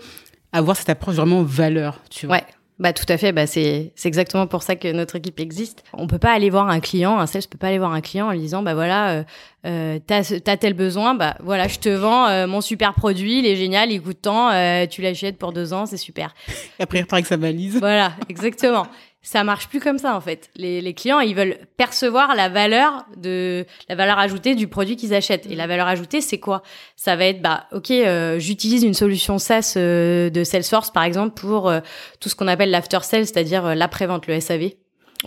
[0.52, 2.38] Avoir cette approche vraiment valeur, tu vois?
[2.38, 2.46] Ouais.
[2.78, 5.86] Bah tout à fait, bah c'est c'est exactement pour ça que notre équipe existe.
[5.94, 8.28] On peut pas aller voir un client, un sales peut pas aller voir un client
[8.28, 9.24] en lui disant bah voilà euh,
[9.66, 13.46] euh, t'as as tel besoin, bah voilà je te vends euh, mon super produit, il
[13.46, 16.36] est génial, il coûte tant, euh, tu l'achètes pour deux ans, c'est super.
[16.80, 17.78] Et après il repart avec sa valise.
[17.80, 18.88] Voilà, exactement
[19.26, 20.52] ça marche plus comme ça en fait.
[20.56, 25.16] Les, les, clients, ils veulent percevoir la valeur de la valeur ajoutée du produit qu'ils
[25.16, 25.48] achètent.
[25.48, 26.62] Et la valeur ajoutée, c'est quoi?
[26.96, 31.34] Ça va être bah ok, euh, j'utilise une solution SaaS euh, de Salesforce par exemple
[31.34, 31.80] pour euh,
[32.20, 34.70] tout ce qu'on appelle l'after sales, c'est-à-dire l'après-vente, le SAV.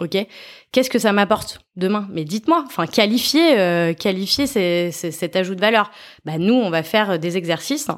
[0.00, 0.16] Ok,
[0.72, 2.08] qu'est-ce que ça m'apporte demain?
[2.10, 5.90] Mais dites-moi, enfin qualifier, euh, qualifier cet ajout de valeur.
[6.24, 7.88] Bah nous, on va faire des exercices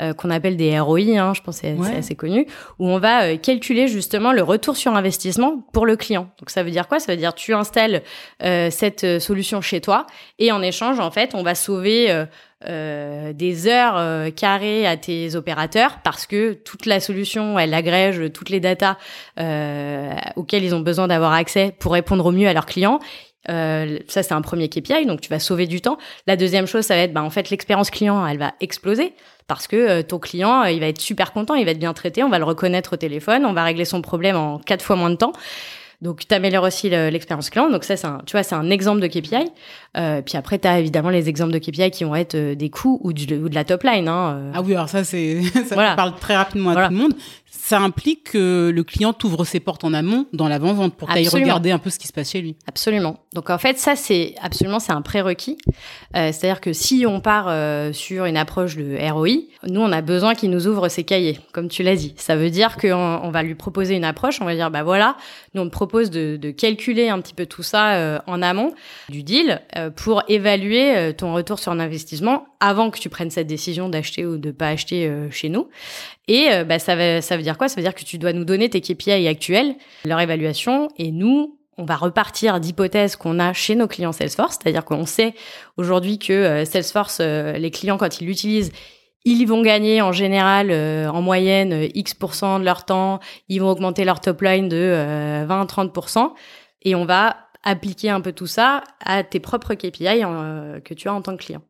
[0.00, 2.46] euh, qu'on appelle des ROI, hein, je pense que c'est assez connu,
[2.78, 6.30] où on va euh, calculer justement le retour sur investissement pour le client.
[6.38, 6.98] Donc ça veut dire quoi?
[6.98, 8.02] Ça veut dire tu installes
[8.42, 10.06] euh, cette solution chez toi
[10.38, 12.24] et en échange, en fait, on va sauver
[12.66, 18.32] euh, des heures euh, carrées à tes opérateurs parce que toute la solution, elle agrège
[18.32, 18.96] toutes les datas
[19.38, 22.98] euh, auxquelles ils ont besoin d'avoir accès pour répondre au mieux à leurs clients.
[23.46, 25.96] Ça, c'est un premier KPI, donc tu vas sauver du temps.
[26.26, 29.14] La deuxième chose, ça va être, bah, en fait, l'expérience client, elle va exploser
[29.46, 32.28] parce que ton client, il va être super content, il va être bien traité, on
[32.28, 35.14] va le reconnaître au téléphone, on va régler son problème en quatre fois moins de
[35.14, 35.32] temps.
[36.00, 37.70] Donc, tu améliores aussi l'expérience client.
[37.70, 39.50] Donc, ça, c'est un, tu vois, c'est un exemple de KPI.
[39.96, 42.70] Euh, puis après, tu as évidemment les exemples de KPI qui vont être euh, des
[42.70, 44.06] coûts ou, du, ou de la top line.
[44.06, 44.52] Hein, euh.
[44.54, 45.96] Ah oui, alors ça, c'est ça voilà.
[45.96, 47.14] parle très rapidement à tout le monde
[47.58, 51.28] ça implique que le client t'ouvre ses portes en amont dans l'avant-vente pour qu'il aille
[51.28, 52.56] regarder un peu ce qui se passe chez lui.
[52.66, 53.18] Absolument.
[53.34, 55.58] Donc en fait, ça c'est absolument c'est un prérequis.
[56.16, 59.28] Euh, C'est-à-dire que si on part euh, sur une approche de ROI,
[59.66, 62.14] nous on a besoin qu'il nous ouvre ses cahiers, comme tu l'as dit.
[62.16, 64.40] Ça veut dire qu'on on va lui proposer une approche.
[64.40, 65.16] On va dire bah voilà,
[65.54, 68.74] nous on te propose de, de calculer un petit peu tout ça euh, en amont
[69.08, 73.46] du deal euh, pour évaluer euh, ton retour sur investissement avant que tu prennes cette
[73.46, 75.68] décision d'acheter ou de pas acheter chez nous.
[76.28, 77.68] Et bah, ça, veut, ça veut dire quoi?
[77.68, 81.58] Ça veut dire que tu dois nous donner tes KPI actuels, leur évaluation, et nous,
[81.78, 85.34] on va repartir d'hypothèses qu'on a chez nos clients Salesforce, c'est-à-dire qu'on sait
[85.76, 88.72] aujourd'hui que euh, Salesforce, euh, les clients, quand ils l'utilisent,
[89.24, 94.04] ils vont gagner en général, euh, en moyenne, X% de leur temps, ils vont augmenter
[94.04, 96.32] leur top line de 20-30%,
[96.82, 100.22] et on va appliquer un peu tout ça à tes propres KPI
[100.84, 101.62] que tu as en tant que client.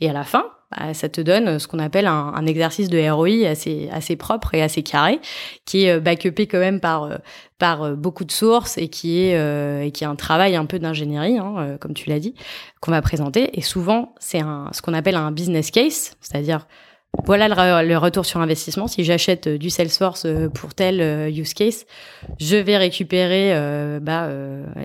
[0.00, 2.98] Et à la fin, bah, ça te donne ce qu'on appelle un, un, exercice de
[3.08, 5.20] ROI assez, assez propre et assez carré,
[5.64, 7.16] qui est euh, backupé quand même par, euh,
[7.58, 10.66] par euh, beaucoup de sources et qui est, euh, et qui est un travail un
[10.66, 12.34] peu d'ingénierie, hein, comme tu l'as dit,
[12.80, 13.56] qu'on va présenter.
[13.56, 14.40] Et souvent, c'est
[14.72, 16.66] ce qu'on appelle un business case, c'est-à-dire
[17.24, 18.86] voilà le, retour sur investissement.
[18.86, 21.86] Si j'achète euh, du Salesforce euh, pour tel euh, use case,
[22.38, 23.52] je vais récupérer
[24.00, 24.28] bah,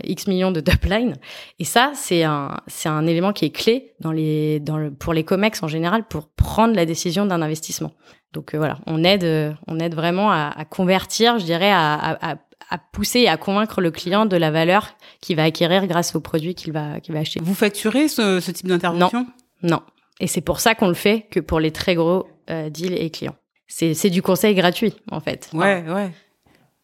[0.03, 1.15] X millions de top line.
[1.59, 5.13] Et ça, c'est un, c'est un élément qui est clé dans les, dans le, pour
[5.13, 7.91] les COMEX en général pour prendre la décision d'un investissement.
[8.33, 12.35] Donc voilà, on aide, on aide vraiment à, à convertir, je dirais, à, à,
[12.69, 16.21] à pousser et à convaincre le client de la valeur qu'il va acquérir grâce au
[16.21, 17.41] produit qu'il va, qu'il va acheter.
[17.43, 19.27] Vous facturez ce, ce type d'intervention?
[19.61, 19.81] Non, non.
[20.21, 23.09] Et c'est pour ça qu'on le fait que pour les très gros euh, deals et
[23.09, 23.35] clients.
[23.67, 25.49] C'est du conseil gratuit, en fait.
[25.53, 26.11] Ouais, ouais.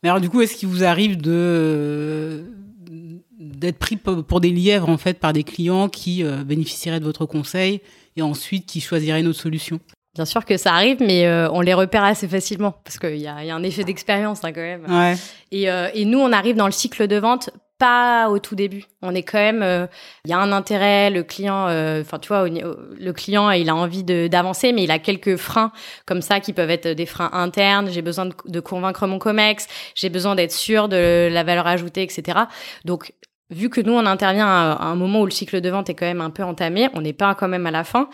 [0.02, 2.46] Mais alors, du coup, est-ce qu'il vous arrive de
[3.40, 7.26] d'être pris pour des lièvres, en fait, par des clients qui euh, bénéficieraient de votre
[7.26, 7.82] conseil
[8.16, 9.80] et ensuite qui choisiraient une autre solution?
[10.16, 13.28] Bien sûr que ça arrive, mais euh, on les repère assez facilement parce qu'il y
[13.28, 14.86] a, y a, un effet d'expérience hein, quand même.
[14.90, 15.16] Ouais.
[15.52, 18.86] Et, euh, et, nous, on arrive dans le cycle de vente pas au tout début.
[19.02, 19.88] On est quand même, il euh,
[20.26, 24.04] y a un intérêt, le client, euh, enfin tu vois, le client, il a envie
[24.04, 25.72] d'avancer, mais il a quelques freins
[26.06, 27.90] comme ça qui peuvent être des freins internes.
[27.90, 32.40] J'ai besoin de, convaincre mon comex, j'ai besoin d'être sûr de la valeur ajoutée, etc.
[32.86, 33.14] Donc
[33.50, 36.06] vu que nous on intervient à un moment où le cycle de vente est quand
[36.06, 38.10] même un peu entamé, on n'est pas quand même à la fin.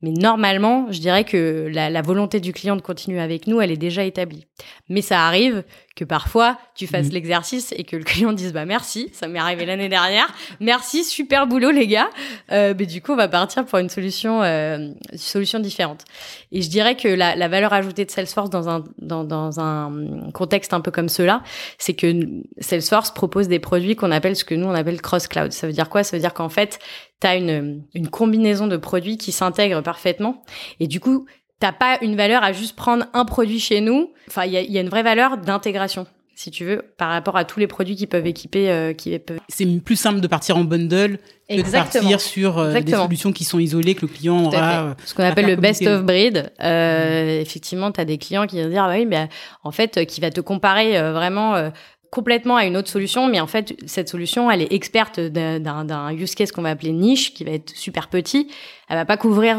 [0.00, 3.76] Mais normalement, je dirais que la, volonté du client de continuer avec nous, elle est
[3.76, 4.46] déjà établie.
[4.88, 5.64] Mais ça arrive
[5.98, 7.12] que parfois, tu fasses mm.
[7.12, 11.46] l'exercice et que le client dise bah merci, ça m'est arrivé l'année dernière, merci, super
[11.46, 12.08] boulot les gars.
[12.52, 14.76] Euh, mais du coup, on va partir pour une solution, euh,
[15.12, 16.04] une solution différente.
[16.52, 20.30] Et je dirais que la, la valeur ajoutée de Salesforce dans un dans, dans un
[20.32, 21.42] contexte un peu comme cela,
[21.78, 22.12] c'est que
[22.60, 25.52] Salesforce propose des produits qu'on appelle ce que nous on appelle cross cloud.
[25.52, 26.04] Ça veut dire quoi?
[26.04, 26.78] Ça veut dire qu'en fait,
[27.20, 30.44] tu as une, une combinaison de produits qui s'intègrent parfaitement.
[30.78, 31.26] Et du coup,
[31.60, 34.12] t'as pas une valeur à juste prendre un produit chez nous.
[34.28, 37.36] Enfin, il y a, y a, une vraie valeur d'intégration, si tu veux, par rapport
[37.36, 38.70] à tous les produits qui peuvent équiper.
[38.70, 39.40] Euh, qui peuvent...
[39.48, 41.18] C'est plus simple de partir en bundle
[41.48, 42.04] que Exactement.
[42.04, 44.84] de partir sur euh, des solutions qui sont isolées que le client aura.
[44.84, 46.52] Euh, Ce qu'on appelle le best of breed.
[46.62, 47.40] Euh, mmh.
[47.40, 49.28] Effectivement, tu as des clients qui vont dire, ah, oui, mais
[49.64, 51.70] en fait, qui va te comparer vraiment
[52.10, 56.34] complètement à une autre solution, mais en fait, cette solution, elle est experte d'un use
[56.34, 58.48] case qu'on va appeler niche, qui va être super petit.
[58.88, 59.58] Elle va pas couvrir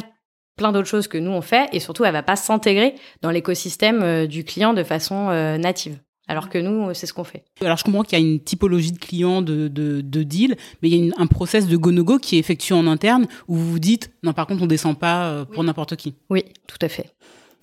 [0.59, 4.03] plein d'autres choses que nous on fait, et surtout, elle va pas s'intégrer dans l'écosystème
[4.03, 5.97] euh, du client de façon euh, native.
[6.27, 7.43] Alors que nous, c'est ce qu'on fait.
[7.61, 10.89] Alors, je comprends qu'il y a une typologie de clients de, de, de deal, mais
[10.89, 13.71] il y a une, un process de go-no-go qui est effectué en interne où vous
[13.71, 16.13] vous dites, non, par contre, on descend pas euh, pour n'importe qui.
[16.29, 17.09] Oui, tout à fait.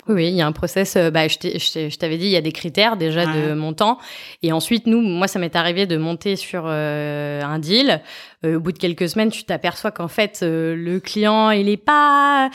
[0.09, 0.95] Oui, il y a un process.
[0.95, 3.97] euh, Bah, je t'avais dit, il y a des critères déjà de montant.
[4.41, 8.01] Et ensuite, nous, moi, ça m'est arrivé de monter sur euh, un deal.
[8.45, 11.77] Euh, au bout de quelques semaines, tu t'aperçois qu'en fait, euh, le client, il est
[11.77, 12.49] pas.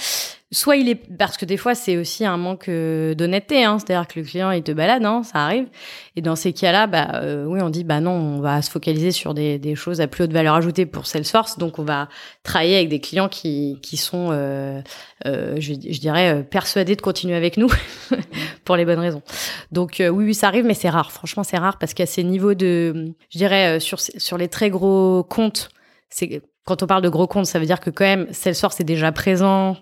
[0.52, 3.78] Soit il est parce que des fois c'est aussi un manque euh, d'honnêteté, hein.
[3.78, 5.66] c'est-à-dire que le client il te balade, hein, ça arrive.
[6.14, 9.12] Et dans ces cas-là, bah euh, oui, on dit bah non, on va se focaliser
[9.12, 12.08] sur des, des choses à plus haute valeur ajoutée pour Salesforce, donc on va
[12.42, 14.82] travailler avec des clients qui qui sont, euh,
[15.26, 17.70] euh, je, dirais, euh, persuadés de continuer avec nous
[18.64, 19.22] pour les bonnes raisons.
[19.70, 21.12] Donc euh, oui, oui, ça arrive, mais c'est rare.
[21.12, 25.24] Franchement, c'est rare parce qu'à ces niveaux de, je dirais, sur sur les très gros
[25.24, 25.70] comptes,
[26.10, 28.84] c'est quand on parle de gros comptes, ça veut dire que quand même Salesforce est
[28.84, 29.76] déjà présent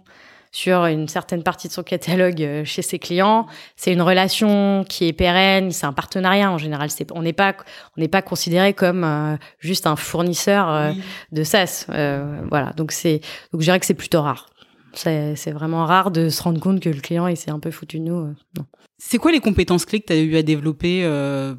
[0.52, 3.46] sur une certaine partie de son catalogue euh, chez ses clients.
[3.76, 6.90] C'est une relation qui est pérenne, c'est un partenariat en général.
[6.90, 7.54] C'est, on n'est pas,
[7.96, 10.92] on n'est pas considéré comme euh, juste un fournisseur euh,
[11.32, 11.86] de SaaS.
[11.90, 13.20] Euh, voilà, donc c'est,
[13.52, 14.46] donc je dirais que c'est plutôt rare.
[14.92, 17.70] C'est, c'est vraiment rare de se rendre compte que le client il s'est un peu
[17.70, 18.34] foutu de nous.
[18.56, 18.66] non.
[19.02, 21.08] C'est quoi les compétences clés que tu as eu à développer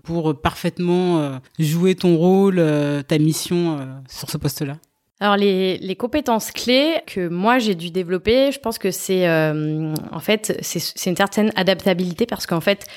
[0.03, 2.63] pour parfaitement jouer ton rôle,
[3.07, 4.75] ta mission sur ce poste-là?
[5.21, 9.93] Alors les, les compétences clés que moi j'ai dû développer, je pense que c'est euh,
[10.11, 12.87] en fait c'est une certaine adaptabilité parce qu'en fait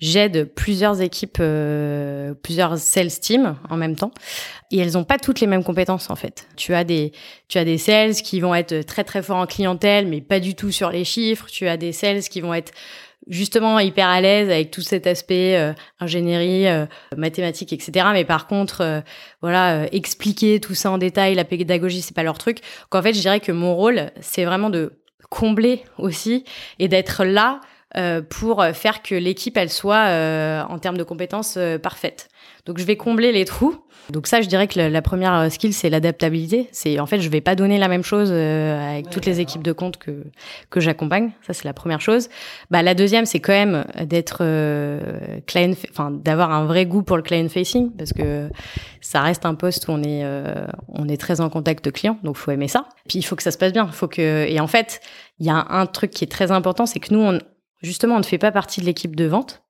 [0.00, 4.12] j'aide plusieurs équipes, euh, plusieurs sales teams en même temps
[4.70, 6.48] et elles ont pas toutes les mêmes compétences en fait.
[6.56, 7.12] Tu as des
[7.48, 10.54] tu as des sales qui vont être très très forts en clientèle mais pas du
[10.54, 11.48] tout sur les chiffres.
[11.52, 12.72] Tu as des sales qui vont être
[13.26, 18.06] justement hyper à l'aise avec tout cet aspect euh, ingénierie, euh, mathématiques, etc.
[18.12, 19.00] Mais par contre, euh,
[19.40, 22.58] voilà, euh, expliquer tout ça en détail, la pédagogie, c'est pas leur truc.
[22.90, 24.92] Qu'en fait, je dirais que mon rôle, c'est vraiment de
[25.30, 26.44] combler aussi
[26.78, 27.60] et d'être là
[27.96, 32.28] euh, pour faire que l'équipe, elle soit euh, en termes de compétences euh, parfaite.
[32.66, 33.76] Donc, je vais combler les trous.
[34.10, 36.68] Donc ça, je dirais que la, la première euh, skill, c'est l'adaptabilité.
[36.72, 39.62] C'est en fait, je vais pas donner la même chose euh, avec toutes les équipes
[39.62, 40.24] de compte que
[40.68, 41.30] que j'accompagne.
[41.46, 42.28] Ça, c'est la première chose.
[42.70, 47.16] Bah, la deuxième, c'est quand même d'être euh, client, enfin d'avoir un vrai goût pour
[47.16, 48.50] le client facing, parce que
[49.00, 52.36] ça reste un poste où on est euh, on est très en contact client, donc
[52.36, 52.86] faut aimer ça.
[53.08, 53.86] Puis il faut que ça se passe bien.
[53.88, 55.00] Faut que et en fait,
[55.38, 57.38] il y a un truc qui est très important, c'est que nous, on,
[57.84, 59.62] justement, on ne fait pas partie de l'équipe de vente,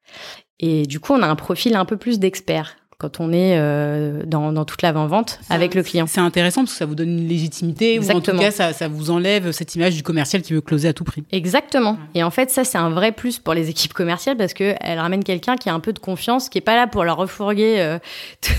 [0.61, 4.23] et du coup, on a un profil un peu plus d'expert quand on est euh,
[4.25, 6.07] dans, dans toute l'avant-vente avec le client.
[6.07, 8.41] C'est intéressant parce que ça vous donne une légitimité ou en tout Exactement.
[8.41, 11.23] cas ça, ça vous enlève cette image du commercial qui veut closer à tout prix.
[11.33, 11.99] Exactement.
[12.15, 14.99] Et en fait, ça, c'est un vrai plus pour les équipes commerciales parce que elles
[14.99, 17.77] ramènent quelqu'un qui a un peu de confiance, qui est pas là pour leur refourguer
[17.79, 17.99] euh,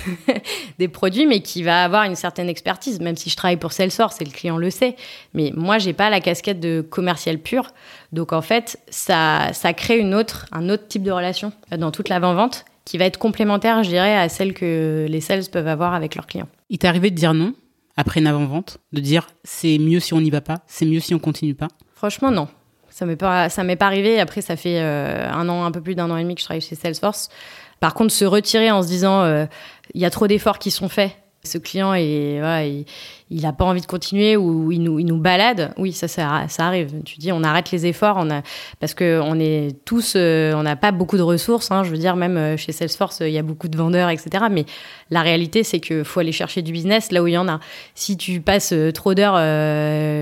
[0.79, 2.99] des produits, mais qui va avoir une certaine expertise.
[2.99, 4.95] Même si je travaille pour Salesforce et le client le sait,
[5.34, 7.71] mais moi, j'ai pas la casquette de commercial pur.
[8.12, 12.10] Donc en fait, ça, ça crée une autre, un autre type de relation dans toute
[12.10, 16.15] l'avant-vente qui va être complémentaire, je dirais, à celle que les sales peuvent avoir avec
[16.15, 16.47] leurs clients.
[16.69, 17.53] Il t'est arrivé de dire non
[17.97, 21.15] après une avant-vente, de dire c'est mieux si on n'y va pas, c'est mieux si
[21.15, 21.69] on continue pas?
[21.93, 22.47] Franchement, non.
[22.89, 24.19] Ça m'est pas, ça m'est pas arrivé.
[24.19, 26.45] Après, ça fait euh, un an, un peu plus d'un an et demi que je
[26.45, 27.29] travaille chez Salesforce.
[27.79, 29.45] Par contre, se retirer en se disant, euh,
[29.93, 31.11] il y a trop d'efforts qui sont faits.
[31.45, 32.86] Ce client, est, il,
[33.31, 35.73] il a pas envie de continuer ou il nous, il nous balade.
[35.77, 37.01] Oui, ça, ça, arrive.
[37.03, 38.23] Tu dis, on arrête les efforts,
[38.79, 41.71] parce que on est tous, euh, on n'a pas beaucoup de ressources.
[41.71, 44.45] Hein, je veux dire, même euh, chez Salesforce, il y a beaucoup de vendeurs, etc.
[44.51, 44.65] Mais
[45.10, 47.60] la réalité, c'est que faut aller chercher du business là où il y en a.
[47.95, 49.36] Si tu passes euh, trop d'heures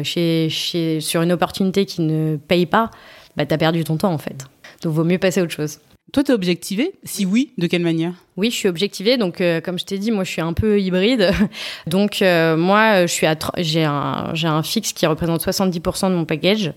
[0.05, 2.89] chez, chez, sur une opportunité qui ne paye pas,
[3.35, 4.45] bah, tu as perdu ton temps en fait.
[4.81, 5.79] Donc, vaut mieux passer à autre chose.
[6.11, 6.93] Toi, t'es objectivé?
[7.03, 8.13] Si oui, de quelle manière?
[8.37, 9.17] Oui, je suis objectivée.
[9.17, 11.31] Donc, euh, comme je t'ai dit, moi, je suis un peu hybride.
[11.87, 16.15] Donc, euh, moi, je suis à, j'ai un, j'ai un fixe qui représente 70% de
[16.15, 16.73] mon package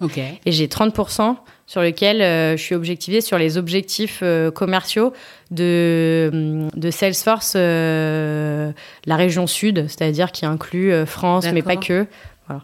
[0.46, 1.36] et j'ai 30%
[1.66, 4.22] sur lequel euh, je suis objectivée sur les objectifs
[4.54, 5.12] commerciaux
[5.50, 8.72] de, de Salesforce, la
[9.16, 12.06] région sud, c'est-à-dire qui inclut France, mais pas que.
[12.48, 12.62] Voilà.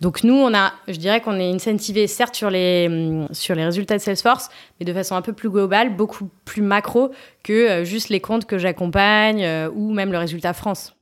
[0.00, 3.64] Donc nous, on a, je dirais qu'on est incentivé certes sur les hum, sur les
[3.64, 7.10] résultats de Salesforce, mais de façon un peu plus globale, beaucoup plus macro
[7.42, 10.94] que euh, juste les comptes que j'accompagne euh, ou même le résultat France.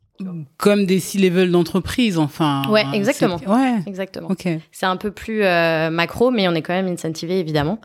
[0.57, 2.62] Comme des C-level d'entreprise, enfin.
[2.71, 3.38] Ouais, exactement.
[3.38, 3.81] c'est- Ouais.
[3.87, 4.29] Exactement.
[4.31, 4.47] Ok.
[4.71, 7.81] C'est un peu plus euh, macro, mais on est quand même incentivé évidemment.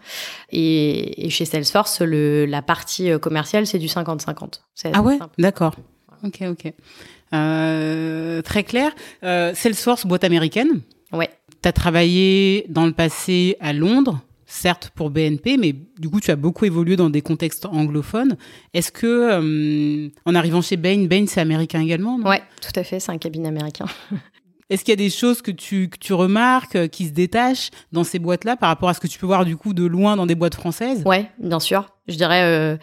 [0.52, 4.62] Et, et chez Salesforce, le, la partie commerciale, c'est du 50-50.
[4.76, 5.18] C'est Ah ouais?
[5.40, 5.76] D'accord.
[6.24, 6.74] Ok, ok.
[7.34, 8.92] Euh, très clair.
[9.24, 10.82] Euh, Salesforce, boîte américaine.
[11.12, 11.30] Ouais.
[11.62, 16.32] Tu as travaillé dans le passé à Londres, certes pour BNP, mais du coup, tu
[16.32, 18.38] as beaucoup évolué dans des contextes anglophones.
[18.74, 22.30] Est-ce que, euh, en arrivant chez Bain, Bain, c'est américain également non?
[22.30, 23.00] Ouais, tout à fait.
[23.00, 23.86] C'est un cabinet américain.
[24.70, 28.04] Est-ce qu'il y a des choses que tu, que tu remarques qui se détachent dans
[28.04, 30.26] ces boîtes-là par rapport à ce que tu peux voir du coup de loin dans
[30.26, 31.04] des boîtes françaises?
[31.06, 31.88] Ouais, bien sûr.
[32.10, 32.78] Je dirais euh,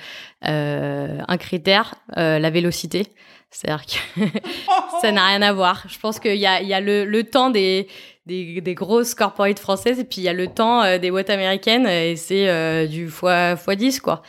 [0.46, 3.07] euh, un critère, la vélocité.
[3.54, 4.20] C'est-à-dire que
[5.00, 5.84] ça n'a rien à voir.
[5.88, 7.86] Je pense qu'il y a, il y a le, le temps des,
[8.26, 11.30] des, des, grosses corporates françaises et puis il y a le temps euh, des boîtes
[11.30, 14.22] américaines et c'est euh, du fois, fois 10 quoi.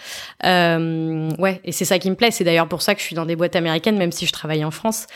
[0.45, 2.29] Euh, ouais, et c'est ça qui me plaît.
[2.29, 4.63] C'est d'ailleurs pour ça que je suis dans des boîtes américaines même si je travaille
[4.63, 5.07] en France.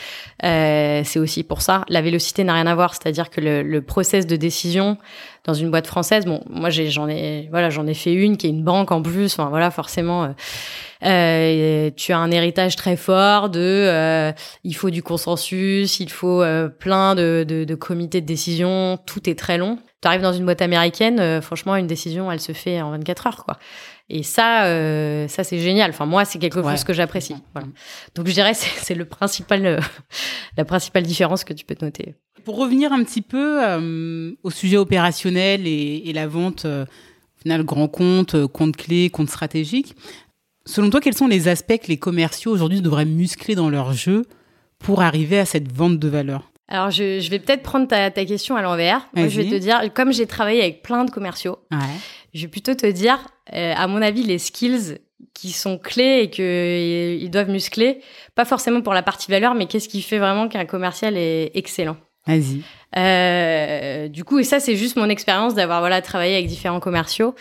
[0.42, 1.84] C'est aussi pour ça.
[1.88, 2.94] La vélocité n'a rien à voir.
[2.94, 4.98] C'est-à-dire que le, le process de décision
[5.44, 8.50] dans une boîte française, bon, moi j'en ai, voilà, j'en ai fait une qui est
[8.50, 9.32] une banque en plus.
[9.32, 10.24] Enfin voilà, forcément.
[10.24, 10.28] Euh,
[11.02, 14.32] euh, tu as un héritage très fort de euh,
[14.64, 19.28] il faut du consensus, il faut euh, plein de, de, de, comités de décision, tout
[19.28, 19.78] est très long.
[20.02, 23.26] Tu arrives dans une boîte américaine, euh, franchement, une décision, elle se fait en 24
[23.26, 23.58] heures, quoi.
[24.10, 25.90] Et ça, euh, ça c'est génial.
[25.90, 27.36] Enfin, moi, c'est quelque chose que j'apprécie.
[27.54, 27.68] Voilà.
[28.14, 29.80] Donc, je dirais c'est le principal,
[30.56, 32.14] la principale différence que tu peux te noter.
[32.44, 37.42] Pour revenir un petit peu euh, au sujet opérationnel et, et la vente, euh, au
[37.42, 39.94] final, grand compte, compte clé, compte stratégique,
[40.66, 44.26] Selon toi, quels sont les aspects que les commerciaux aujourd'hui devraient muscler dans leur jeu
[44.78, 46.50] pour arriver à cette vente de valeur?
[46.68, 49.08] Alors, je, je vais peut-être prendre ta, ta, question à l'envers.
[49.16, 51.78] Moi, je vais te dire, comme j'ai travaillé avec plein de commerciaux, ouais.
[52.34, 53.18] Je vais plutôt te dire,
[53.52, 54.98] euh, à mon avis, les skills
[55.34, 58.00] qui sont clés et qu'ils doivent muscler,
[58.34, 61.96] pas forcément pour la partie valeur, mais qu'est-ce qui fait vraiment qu'un commercial est excellent
[62.26, 62.62] Vas-y.
[62.96, 67.34] Euh, du coup, et ça, c'est juste mon expérience d'avoir voilà travaillé avec différents commerciaux.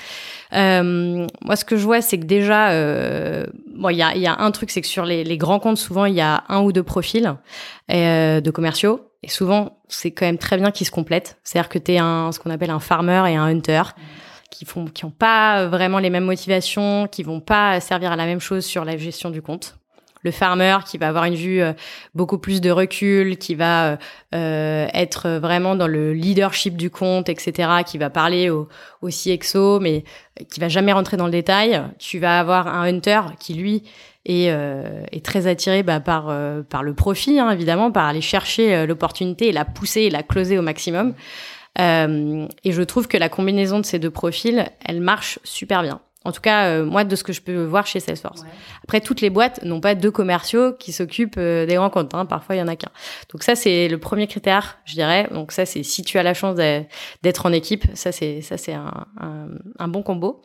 [0.54, 4.28] Euh, moi, ce que je vois, c'est que déjà, euh, bon, il y a, y
[4.28, 6.62] a un truc, c'est que sur les, les, grands comptes, souvent, il y a un
[6.62, 7.36] ou deux profils
[7.92, 9.02] euh, de commerciaux.
[9.24, 11.40] Et souvent, c'est quand même très bien qu'ils se complètent.
[11.44, 13.82] C'est-à-dire que tu es un, ce qu'on appelle un farmer et un hunter.
[14.50, 18.26] Qui font qui ont pas vraiment les mêmes motivations, qui vont pas servir à la
[18.26, 19.80] même chose sur la gestion du compte
[20.22, 21.74] le farmer qui va avoir une vue euh,
[22.14, 23.98] beaucoup plus de recul, qui va
[24.36, 28.68] euh, être vraiment dans le leadership du compte, etc., qui va parler au,
[29.02, 30.04] au CXO, mais
[30.52, 31.82] qui va jamais rentrer dans le détail.
[32.00, 33.84] Tu vas avoir un hunter qui, lui,
[34.26, 38.22] est, euh, est très attiré bah, par, euh, par le profit, hein, évidemment, par aller
[38.22, 41.14] chercher euh, l'opportunité et la pousser et la closer au maximum.
[41.80, 46.02] Et je trouve que la combinaison de ces deux profils, elle marche super bien.
[46.26, 48.42] En tout cas, euh, moi, de ce que je peux voir chez Salesforce.
[48.42, 48.50] Ouais.
[48.84, 52.14] Après, toutes les boîtes n'ont pas deux commerciaux qui s'occupent euh, des grands comptes.
[52.14, 52.26] Hein.
[52.26, 52.92] Parfois, il y en a qu'un.
[53.32, 55.30] Donc ça, c'est le premier critère, je dirais.
[55.32, 58.74] Donc ça, c'est si tu as la chance d'être en équipe, ça, c'est ça, c'est
[58.74, 59.48] un, un,
[59.80, 60.42] un, bon combo.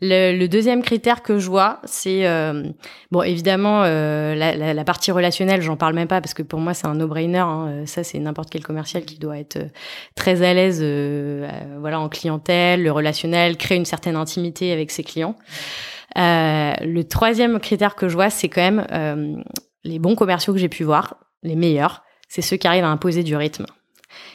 [0.00, 2.62] Le, le, deuxième critère que je vois, c'est euh,
[3.10, 6.60] bon, évidemment, euh, la, la, la, partie relationnelle, j'en parle même pas parce que pour
[6.60, 7.38] moi, c'est un no-brainer.
[7.38, 7.82] Hein.
[7.86, 9.58] Ça, c'est n'importe quel commercial qui doit être
[10.14, 11.48] très à l'aise, euh,
[11.80, 15.34] voilà, en clientèle, le relationnel, créer une certaine intimité avec ses clients.
[16.16, 19.36] Euh, le troisième critère que je vois, c'est quand même euh,
[19.84, 23.22] les bons commerciaux que j'ai pu voir, les meilleurs, c'est ceux qui arrivent à imposer
[23.22, 23.66] du rythme.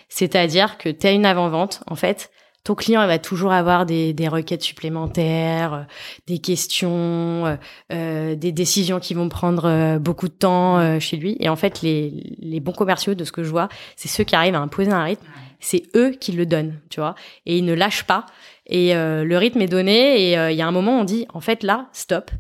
[0.08, 2.30] C'est-à-dire que tu as une avant-vente, en fait,
[2.64, 5.84] ton client il va toujours avoir des, des requêtes supplémentaires, euh,
[6.28, 7.56] des questions, euh,
[7.92, 11.36] euh, des décisions qui vont prendre euh, beaucoup de temps chez lui.
[11.40, 14.36] Et en fait, les, les bons commerciaux, de ce que je vois, c'est ceux qui
[14.36, 15.26] arrivent à imposer un rythme.
[15.60, 17.16] C'est eux qui le donnent, tu vois.
[17.46, 18.26] Et ils ne lâchent pas.
[18.68, 20.22] Et euh, le rythme est donné.
[20.22, 22.32] Et il y a un moment, on dit, en fait, là, stop.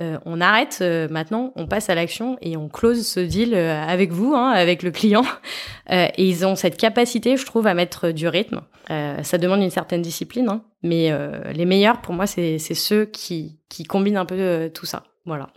[0.00, 3.78] Euh, on arrête euh, maintenant, on passe à l'action et on close ce deal euh,
[3.82, 5.24] avec vous, hein, avec le client.
[5.90, 8.62] et ils ont cette capacité, je trouve, à mettre du rythme.
[8.88, 11.10] ça demande une certaine discipline, hein, mais
[11.52, 15.04] les meilleurs, pour moi, c'est ceux qui, qui combinent un peu tout ça.
[15.26, 15.48] Voilà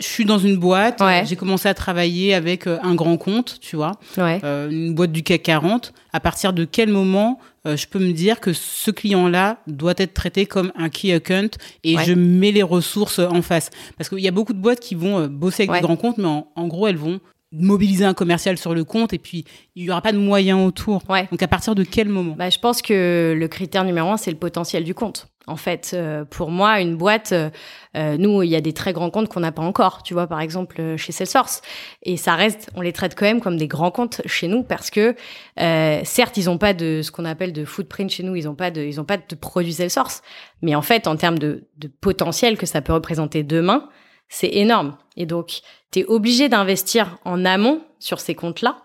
[0.00, 1.24] je suis dans une boîte, ouais.
[1.26, 4.40] j'ai commencé à travailler avec un grand compte, tu vois, ouais.
[4.44, 5.92] euh, une boîte du CAC 40.
[6.12, 10.14] À partir de quel moment euh, je peux me dire que ce client-là doit être
[10.14, 11.50] traité comme un key account
[11.84, 12.04] et ouais.
[12.04, 13.70] je mets les ressources en face?
[13.98, 16.26] Parce qu'il y a beaucoup de boîtes qui vont bosser avec des grands comptes, mais
[16.26, 17.20] en, en, gros, elles vont
[17.52, 21.02] mobiliser un commercial sur le compte et puis il y aura pas de moyens autour.
[21.30, 22.34] Donc à partir de quel moment?
[22.38, 25.28] Bah, Je pense que le critère numéro un, c'est le potentiel du compte.
[25.50, 29.10] En fait, euh, pour moi, une boîte, euh, nous, il y a des très grands
[29.10, 30.04] comptes qu'on n'a pas encore.
[30.04, 31.60] Tu vois, par exemple, chez Salesforce.
[32.04, 34.90] Et ça reste, on les traite quand même comme des grands comptes chez nous parce
[34.90, 35.16] que,
[35.60, 38.36] euh, certes, ils n'ont pas de ce qu'on appelle de footprint chez nous.
[38.36, 40.22] Ils n'ont pas de, ils pas de produits Salesforce.
[40.62, 41.66] Mais en fait, en termes de,
[42.00, 43.88] potentiel que ça peut représenter demain,
[44.28, 44.96] c'est énorme.
[45.16, 48.76] Et donc, tu es obligé d'investir en amont sur ces comptes-là.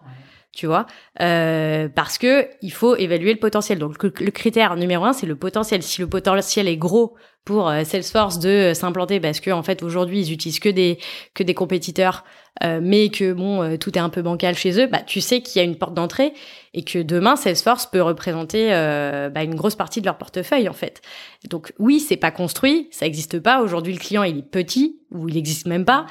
[0.56, 0.88] Tu vois,
[1.22, 3.78] euh, parce que il faut évaluer le potentiel.
[3.78, 5.84] Donc le, critère numéro un, c'est le potentiel.
[5.84, 10.22] Si le potentiel est gros pour euh, Salesforce de s'implanter, parce que en fait aujourd'hui
[10.22, 10.98] ils utilisent que des
[11.34, 12.24] que des compétiteurs,
[12.64, 15.42] euh, mais que bon euh, tout est un peu bancal chez eux, bah tu sais
[15.42, 16.32] qu'il y a une porte d'entrée
[16.74, 20.74] et que demain Salesforce peut représenter euh, bah, une grosse partie de leur portefeuille en
[20.74, 21.02] fait.
[21.50, 23.62] Donc oui, c'est pas construit, ça existe pas.
[23.62, 26.06] Aujourd'hui le client il est petit ou il existe même pas.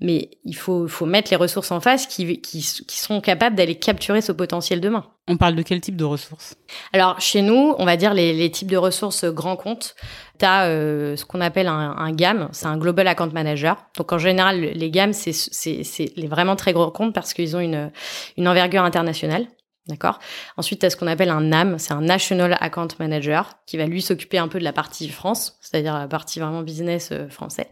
[0.00, 3.76] Mais il faut, faut mettre les ressources en face qui, qui, qui seront capables d'aller
[3.76, 5.06] capturer ce potentiel demain.
[5.28, 6.56] On parle de quel type de ressources?
[6.92, 9.94] Alors, chez nous, on va dire les, les types de ressources grands comptes.
[10.38, 13.86] Tu as euh, ce qu'on appelle un, un GAM, c'est un Global Account Manager.
[13.96, 17.90] Donc, en général, les GAM, c'est les vraiment très gros comptes parce qu'ils ont une,
[18.36, 19.46] une envergure internationale.
[19.86, 20.18] D'accord
[20.56, 23.84] Ensuite, tu as ce qu'on appelle un NAM, c'est un National Account Manager, qui va
[23.84, 27.68] lui s'occuper un peu de la partie France, c'est-à-dire la partie vraiment business euh, français.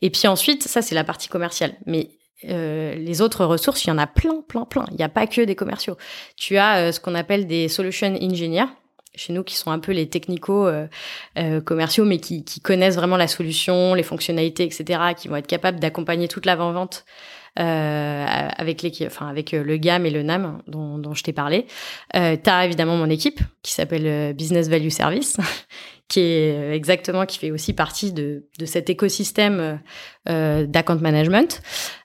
[0.00, 1.74] Et puis ensuite, ça, c'est la partie commerciale.
[1.84, 2.08] Mais
[2.48, 4.86] euh, les autres ressources, il y en a plein, plein, plein.
[4.92, 5.98] Il n'y a pas que des commerciaux.
[6.36, 8.68] Tu as euh, ce qu'on appelle des solution engineers,
[9.14, 10.70] chez nous qui sont un peu les technico
[11.66, 15.78] commerciaux mais qui, qui, connaissent vraiment la solution, les fonctionnalités, etc., qui vont être capables
[15.78, 21.14] d'accompagner toute l'avant-vente euh, avec, les, enfin, avec euh, le GAM et le NAM dont,
[21.14, 21.66] je t'ai parlé.
[22.16, 25.36] Euh, tu as évidemment mon équipe qui s'appelle euh, Business Value Service,
[26.08, 29.80] qui est exactement qui fait aussi partie de, de cet écosystème
[30.28, 31.62] euh, d'account management.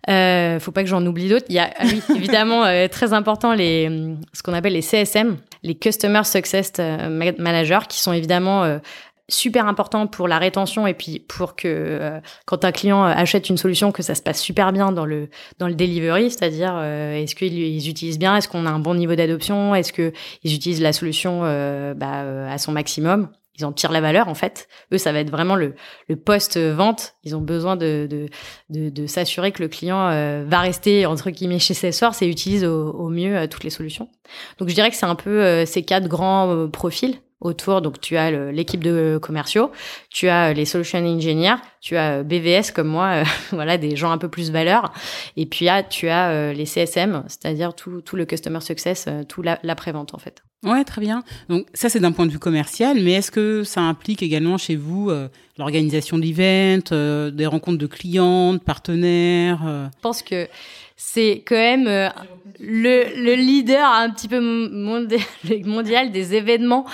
[0.09, 1.45] Euh, faut pas que j'en oublie d'autres.
[1.49, 1.85] Il y a ah
[2.15, 3.89] évidemment très important les
[4.33, 8.79] ce qu'on appelle les CSM, les Customer Success Managers, qui sont évidemment
[9.29, 13.49] super important pour la rétention et puis pour que euh, quand un client euh, achète
[13.49, 17.15] une solution que ça se passe super bien dans le dans le delivery, c'est-à-dire euh,
[17.15, 20.13] est-ce qu'ils utilisent bien, est-ce qu'on a un bon niveau d'adoption, est-ce que
[20.43, 24.67] ils utilisent la solution bah, à son maximum, ils en tirent la valeur en fait.
[24.93, 25.75] Eux, ça va être vraiment le,
[26.07, 27.15] le post-vente.
[27.23, 28.27] Ils ont besoin de, de,
[28.69, 30.07] de, de s'assurer que le client
[30.45, 34.09] va rester entre guillemets chez Salesforce et utilise au, au mieux toutes les solutions.
[34.59, 37.81] Donc je dirais que c'est un peu ces quatre grands profils autour.
[37.81, 39.71] Donc, tu as l'équipe de commerciaux,
[40.09, 44.17] tu as les solution engineers, tu as BVS comme moi, euh, voilà, des gens un
[44.17, 44.93] peu plus valeur.
[45.35, 49.23] Et puis, ah, tu as euh, les CSM, c'est-à-dire tout, tout le customer success, euh,
[49.23, 50.43] tout l'après-vente, en fait.
[50.63, 51.23] Ouais, très bien.
[51.49, 54.75] Donc, ça, c'est d'un point de vue commercial, mais est-ce que ça implique également chez
[54.75, 55.11] vous
[55.59, 60.47] l'organisation d'events, des rencontres de clients, de partenaires Je pense que
[60.99, 62.09] c'est quand même euh,
[62.59, 64.39] le, le, leader un petit peu
[65.63, 66.85] mondial, des événements.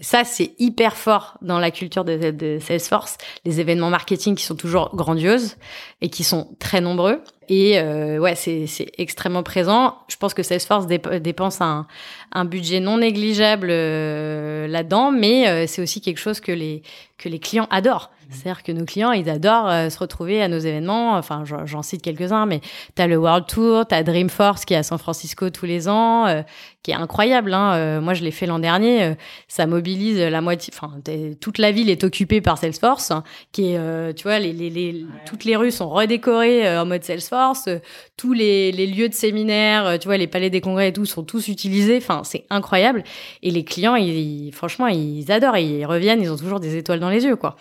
[0.00, 3.18] Ça, c'est hyper fort dans la culture de, de Salesforce.
[3.44, 5.56] Les événements marketing qui sont toujours grandioses
[6.00, 7.22] et qui sont très nombreux.
[7.50, 9.96] Et euh, ouais, c'est extrêmement présent.
[10.06, 11.88] Je pense que Salesforce dépense un,
[12.30, 16.84] un, budget non négligeable euh, là-dedans, mais euh, c'est aussi quelque chose que les,
[17.18, 18.12] que les clients adorent.
[18.30, 18.32] Mmh.
[18.32, 21.16] C'est-à-dire que nos clients, ils adorent se retrouver à nos événements.
[21.16, 22.60] Enfin, j'en cite quelques-uns, mais
[22.94, 25.88] tu as le World Tour, tu as Dreamforce qui est à San Francisco tous les
[25.88, 26.42] ans,
[26.82, 27.52] qui est incroyable.
[27.52, 27.74] Hein.
[27.74, 29.02] Euh, moi, je l'ai fait l'an dernier.
[29.02, 29.14] Euh,
[29.48, 30.98] ça mobilise la moitié, enfin,
[31.40, 33.22] toute la ville est occupée par Salesforce, hein,
[33.52, 37.04] qui est, euh, tu vois, les, les, les toutes les rues sont redécorées en mode
[37.04, 37.68] Salesforce.
[38.16, 41.22] tous les, les, lieux de séminaire, tu vois, les palais des congrès et tout sont
[41.22, 41.98] tous utilisés.
[41.98, 43.04] Enfin, c'est incroyable.
[43.42, 45.58] Et les clients, ils, franchement, ils adorent.
[45.58, 47.56] Ils reviennent, ils ont toujours des étoiles dans les yeux, quoi.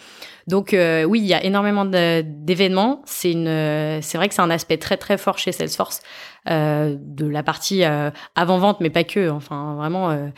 [0.48, 3.04] Donc oui, il y a énormément d'événements.
[3.06, 6.02] C'est une, c'est vrai que c'est un aspect très très fort chez Salesforce.
[6.48, 10.30] Euh, de la partie euh, avant-vente, mais pas que, enfin vraiment euh,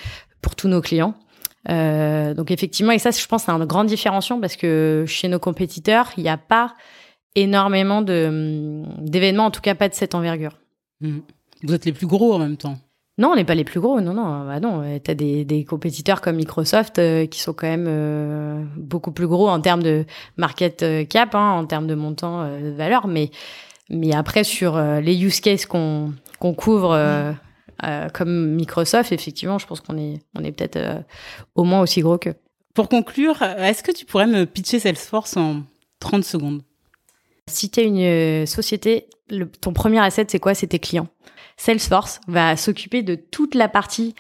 [0.42, 1.14] pour tous nos clients.
[1.68, 6.10] donc effectivement, et ça, je pense, c'est un grand différenciant parce que chez nos compétiteurs,
[6.18, 6.74] il n'y a pas
[7.36, 10.58] énormément de d'événements, en tout cas pas de cette envergure.
[11.02, 11.20] Mmh.
[11.64, 12.78] Vous êtes les plus gros en même temps.
[13.20, 15.00] Non, on n'est pas les plus gros, non, non, bah non.
[15.04, 17.00] T'as des, des compétiteurs comme Microsoft
[17.30, 20.06] qui sont quand même beaucoup plus gros en termes de
[20.38, 23.30] market cap, hein, en termes de montant de valeur, mais
[23.92, 27.34] mais après, sur euh, les use cases qu'on qu'on couvre euh,
[27.84, 31.04] euh, comme Microsoft, effectivement, je pense qu'on est, on est peut-être
[31.54, 32.30] au moins aussi gros que.
[32.74, 35.64] Pour conclure, est-ce que tu pourrais me pitcher Salesforce en
[36.00, 36.62] 30 secondes?
[37.48, 39.08] Si tu es une société,
[39.60, 40.54] ton premier asset, c'est quoi?
[40.54, 41.10] C'est tes clients.
[41.58, 44.16] Salesforce va s'occuper de toute la partie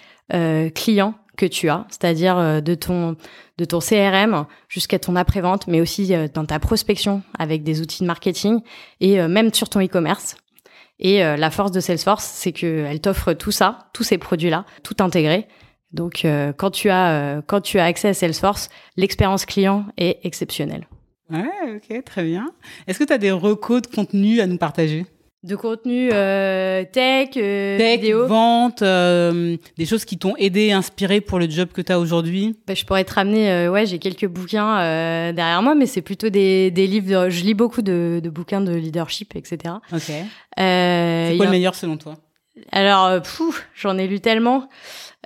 [0.75, 3.17] client que tu as, c'est-à-dire euh, de ton
[3.57, 8.03] de ton CRM jusqu'à ton après-vente, mais aussi euh, dans ta prospection avec des outils
[8.03, 8.61] de marketing
[8.99, 10.37] et euh, même sur ton e-commerce.
[11.03, 14.97] Et la force de Salesforce, c'est que elle t'offre tout ça, tous ces produits-là, tout
[14.99, 15.47] intégré.
[15.93, 16.27] Donc
[16.57, 20.87] quand tu as quand tu as accès à Salesforce, l'expérience client est exceptionnelle.
[21.31, 22.51] Ouais, ok, très bien.
[22.85, 25.07] Est-ce que tu as des recos de contenu à nous partager?
[25.43, 31.39] De contenu euh, tech, euh, tech, vente, euh, des choses qui t'ont aidé, inspiré pour
[31.39, 32.55] le job que tu as aujourd'hui?
[32.67, 36.03] Bah, Je pourrais te ramener, euh, ouais, j'ai quelques bouquins euh, derrière moi, mais c'est
[36.03, 39.75] plutôt des, des livres, je lis beaucoup de, de, bouquins de leadership, etc.
[39.91, 40.01] Ok.
[40.01, 42.15] c'est quoi le meilleur selon toi?
[42.71, 43.21] Alors,
[43.75, 44.69] j'en ai lu tellement.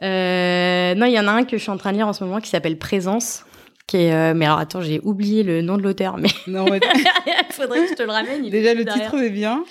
[0.02, 2.24] non, il y en a un que je suis en train de lire en ce
[2.24, 3.44] moment qui s'appelle Présence
[3.88, 6.80] qui est, euh, mais alors attends, j'ai oublié le nom de l'auteur, mais non, il
[7.52, 8.44] faudrait que je te le ramène.
[8.44, 9.64] Il Déjà le titre est bien.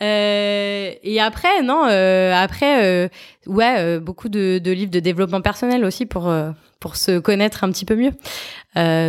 [0.00, 3.10] Euh, et après, non, euh, après,
[3.46, 6.32] ouais, beaucoup de, de, livres de développement personnel aussi pour
[6.80, 8.12] pour se connaître un petit peu mieux.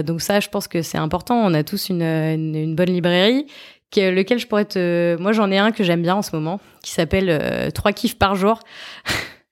[0.04, 1.36] donc ça, je pense que c'est important.
[1.36, 3.48] On a tous une, une, une bonne librairie
[3.98, 5.16] lequel je pourrais te.
[5.20, 8.36] Moi, j'en ai un que j'aime bien en ce moment, qui s'appelle Trois kiffs par
[8.36, 8.60] jour.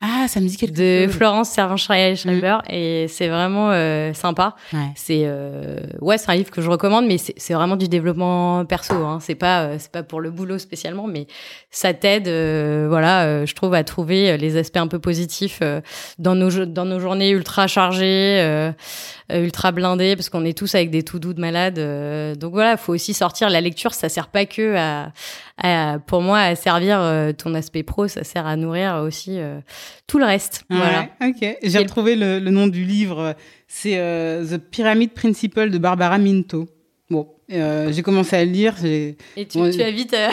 [0.05, 1.15] Ah, ça me dit quelque de chose.
[1.15, 2.73] Florence Servan-Schreiber mm.
[2.73, 4.53] et c'est vraiment euh, sympa.
[4.73, 4.79] Ouais.
[4.95, 8.95] C'est euh, ouais, c'est un livre que je recommande, mais c'est vraiment du développement perso.
[8.95, 9.19] Hein.
[9.21, 11.25] C'est pas euh, c'est pas pour le boulot spécialement, mais
[11.71, 15.61] ça t'aide, euh, voilà, je trouve à trouver les aspects un peu positifs
[16.19, 18.71] dans nos dans nos journées ultra chargées,
[19.33, 22.37] ultra blindées, parce qu'on est tous avec des tout doux de malades.
[22.37, 23.49] donc voilà, faut aussi sortir.
[23.49, 25.13] La lecture, ça sert pas que à,
[25.57, 26.99] à pour moi à servir
[27.37, 29.39] ton aspect pro, ça sert à nourrir aussi
[30.07, 30.63] tout le reste.
[30.69, 31.09] Ouais, voilà.
[31.23, 31.57] Ok.
[31.61, 33.35] J'ai retrouvé le, le, nom du livre.
[33.75, 36.69] C'est euh, The Pyramid Principle de Barbara Minto.
[37.09, 38.75] Bon, euh, j'ai commencé à le lire.
[38.85, 40.13] Et tu, bon, tu as vite.
[40.13, 40.29] Euh...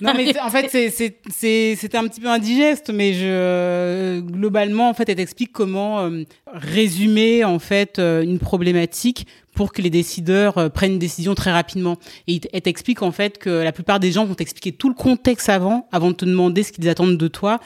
[0.00, 5.16] non, mais en fait, c'était un petit peu indigeste, mais je, globalement, en fait, elle
[5.16, 10.92] t'explique comment euh, résumer en fait euh, une problématique pour que les décideurs euh, prennent
[10.92, 11.98] une décision très rapidement.
[12.26, 15.48] Et elle t'explique en fait que la plupart des gens vont t'expliquer tout le contexte
[15.48, 17.60] avant, avant de te demander ce qu'ils attendent de toi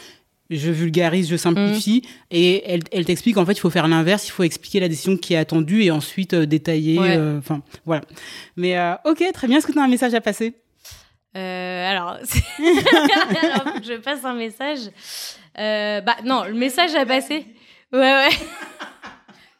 [0.50, 2.08] je vulgarise, je simplifie, mmh.
[2.30, 5.16] et elle, elle t'explique en fait il faut faire l'inverse, il faut expliquer la décision
[5.16, 6.98] qui est attendue et ensuite euh, détailler.
[6.98, 7.16] Enfin ouais.
[7.16, 8.02] euh, voilà.
[8.56, 9.58] Mais euh, ok, très bien.
[9.58, 10.54] Est-ce que tu as un message à passer?
[11.40, 12.16] Alors,
[13.42, 14.80] alors, je passe un message.
[15.56, 17.46] bah non, le message à passer.
[17.92, 18.28] Ouais ouais.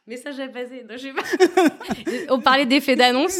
[0.07, 0.85] Message à passer.
[0.87, 1.23] Non, je sais pas.
[2.29, 3.39] On parlait d'effet d'annonce.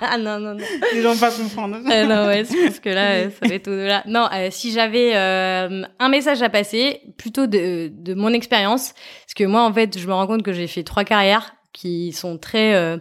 [0.00, 0.64] ah non, non, non.
[0.92, 1.76] Les gens pas comprendre.
[1.76, 4.02] euh, non, ouais, je pense que là, ça va être au-delà.
[4.06, 9.34] Non, euh, si j'avais euh, un message à passer, plutôt de, de mon expérience, parce
[9.36, 12.36] que moi, en fait, je me rends compte que j'ai fait trois carrières qui sont
[12.36, 12.96] très euh,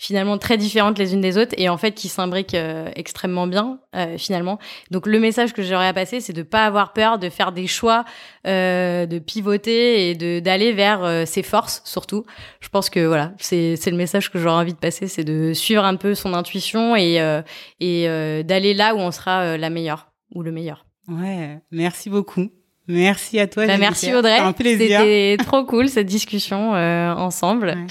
[0.00, 3.80] finalement très différentes les unes des autres et en fait qui s'imbriquent euh, extrêmement bien
[3.94, 4.58] euh, finalement.
[4.90, 7.66] Donc le message que j'aurais à passer, c'est de pas avoir peur de faire des
[7.66, 8.06] choix,
[8.46, 12.24] euh, de pivoter et de d'aller vers euh, ses forces surtout.
[12.60, 15.52] Je pense que voilà, c'est c'est le message que j'aurais envie de passer, c'est de
[15.52, 17.42] suivre un peu son intuition et euh,
[17.78, 18.04] et
[18.42, 20.86] d'aller là où on sera la meilleure ou le meilleur.
[21.08, 22.50] Ouais, merci beaucoup.
[22.88, 23.66] Merci à toi.
[23.66, 24.38] Bah, merci Audrey.
[24.38, 25.00] un plaisir.
[25.00, 27.74] C'était trop cool cette discussion ensemble.
[27.76, 27.86] Ouais.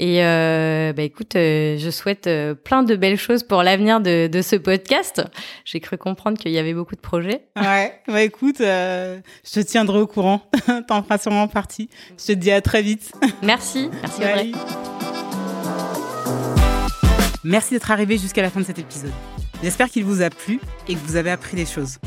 [0.00, 4.28] Et euh, bah écoute, euh, je souhaite euh, plein de belles choses pour l'avenir de,
[4.28, 5.24] de, ce podcast.
[5.64, 7.42] J'ai cru comprendre qu'il y avait beaucoup de projets.
[7.56, 9.20] Ouais, bah écoute, je
[9.52, 10.42] te tiendrai au courant.
[10.86, 11.90] T'en feras sûrement partie.
[12.16, 13.10] Je te dis à très vite.
[13.42, 14.52] Merci, merci Audrey.
[17.42, 19.12] Merci d'être arrivé jusqu'à la fin de cet épisode.
[19.64, 21.98] J'espère qu'il vous a plu et que vous avez appris des choses.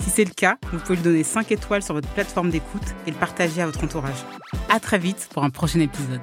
[0.00, 3.10] Si c'est le cas, vous pouvez lui donner 5 étoiles sur votre plateforme d'écoute et
[3.10, 4.22] le partager à votre entourage.
[4.68, 6.20] À très vite pour un prochain épisode.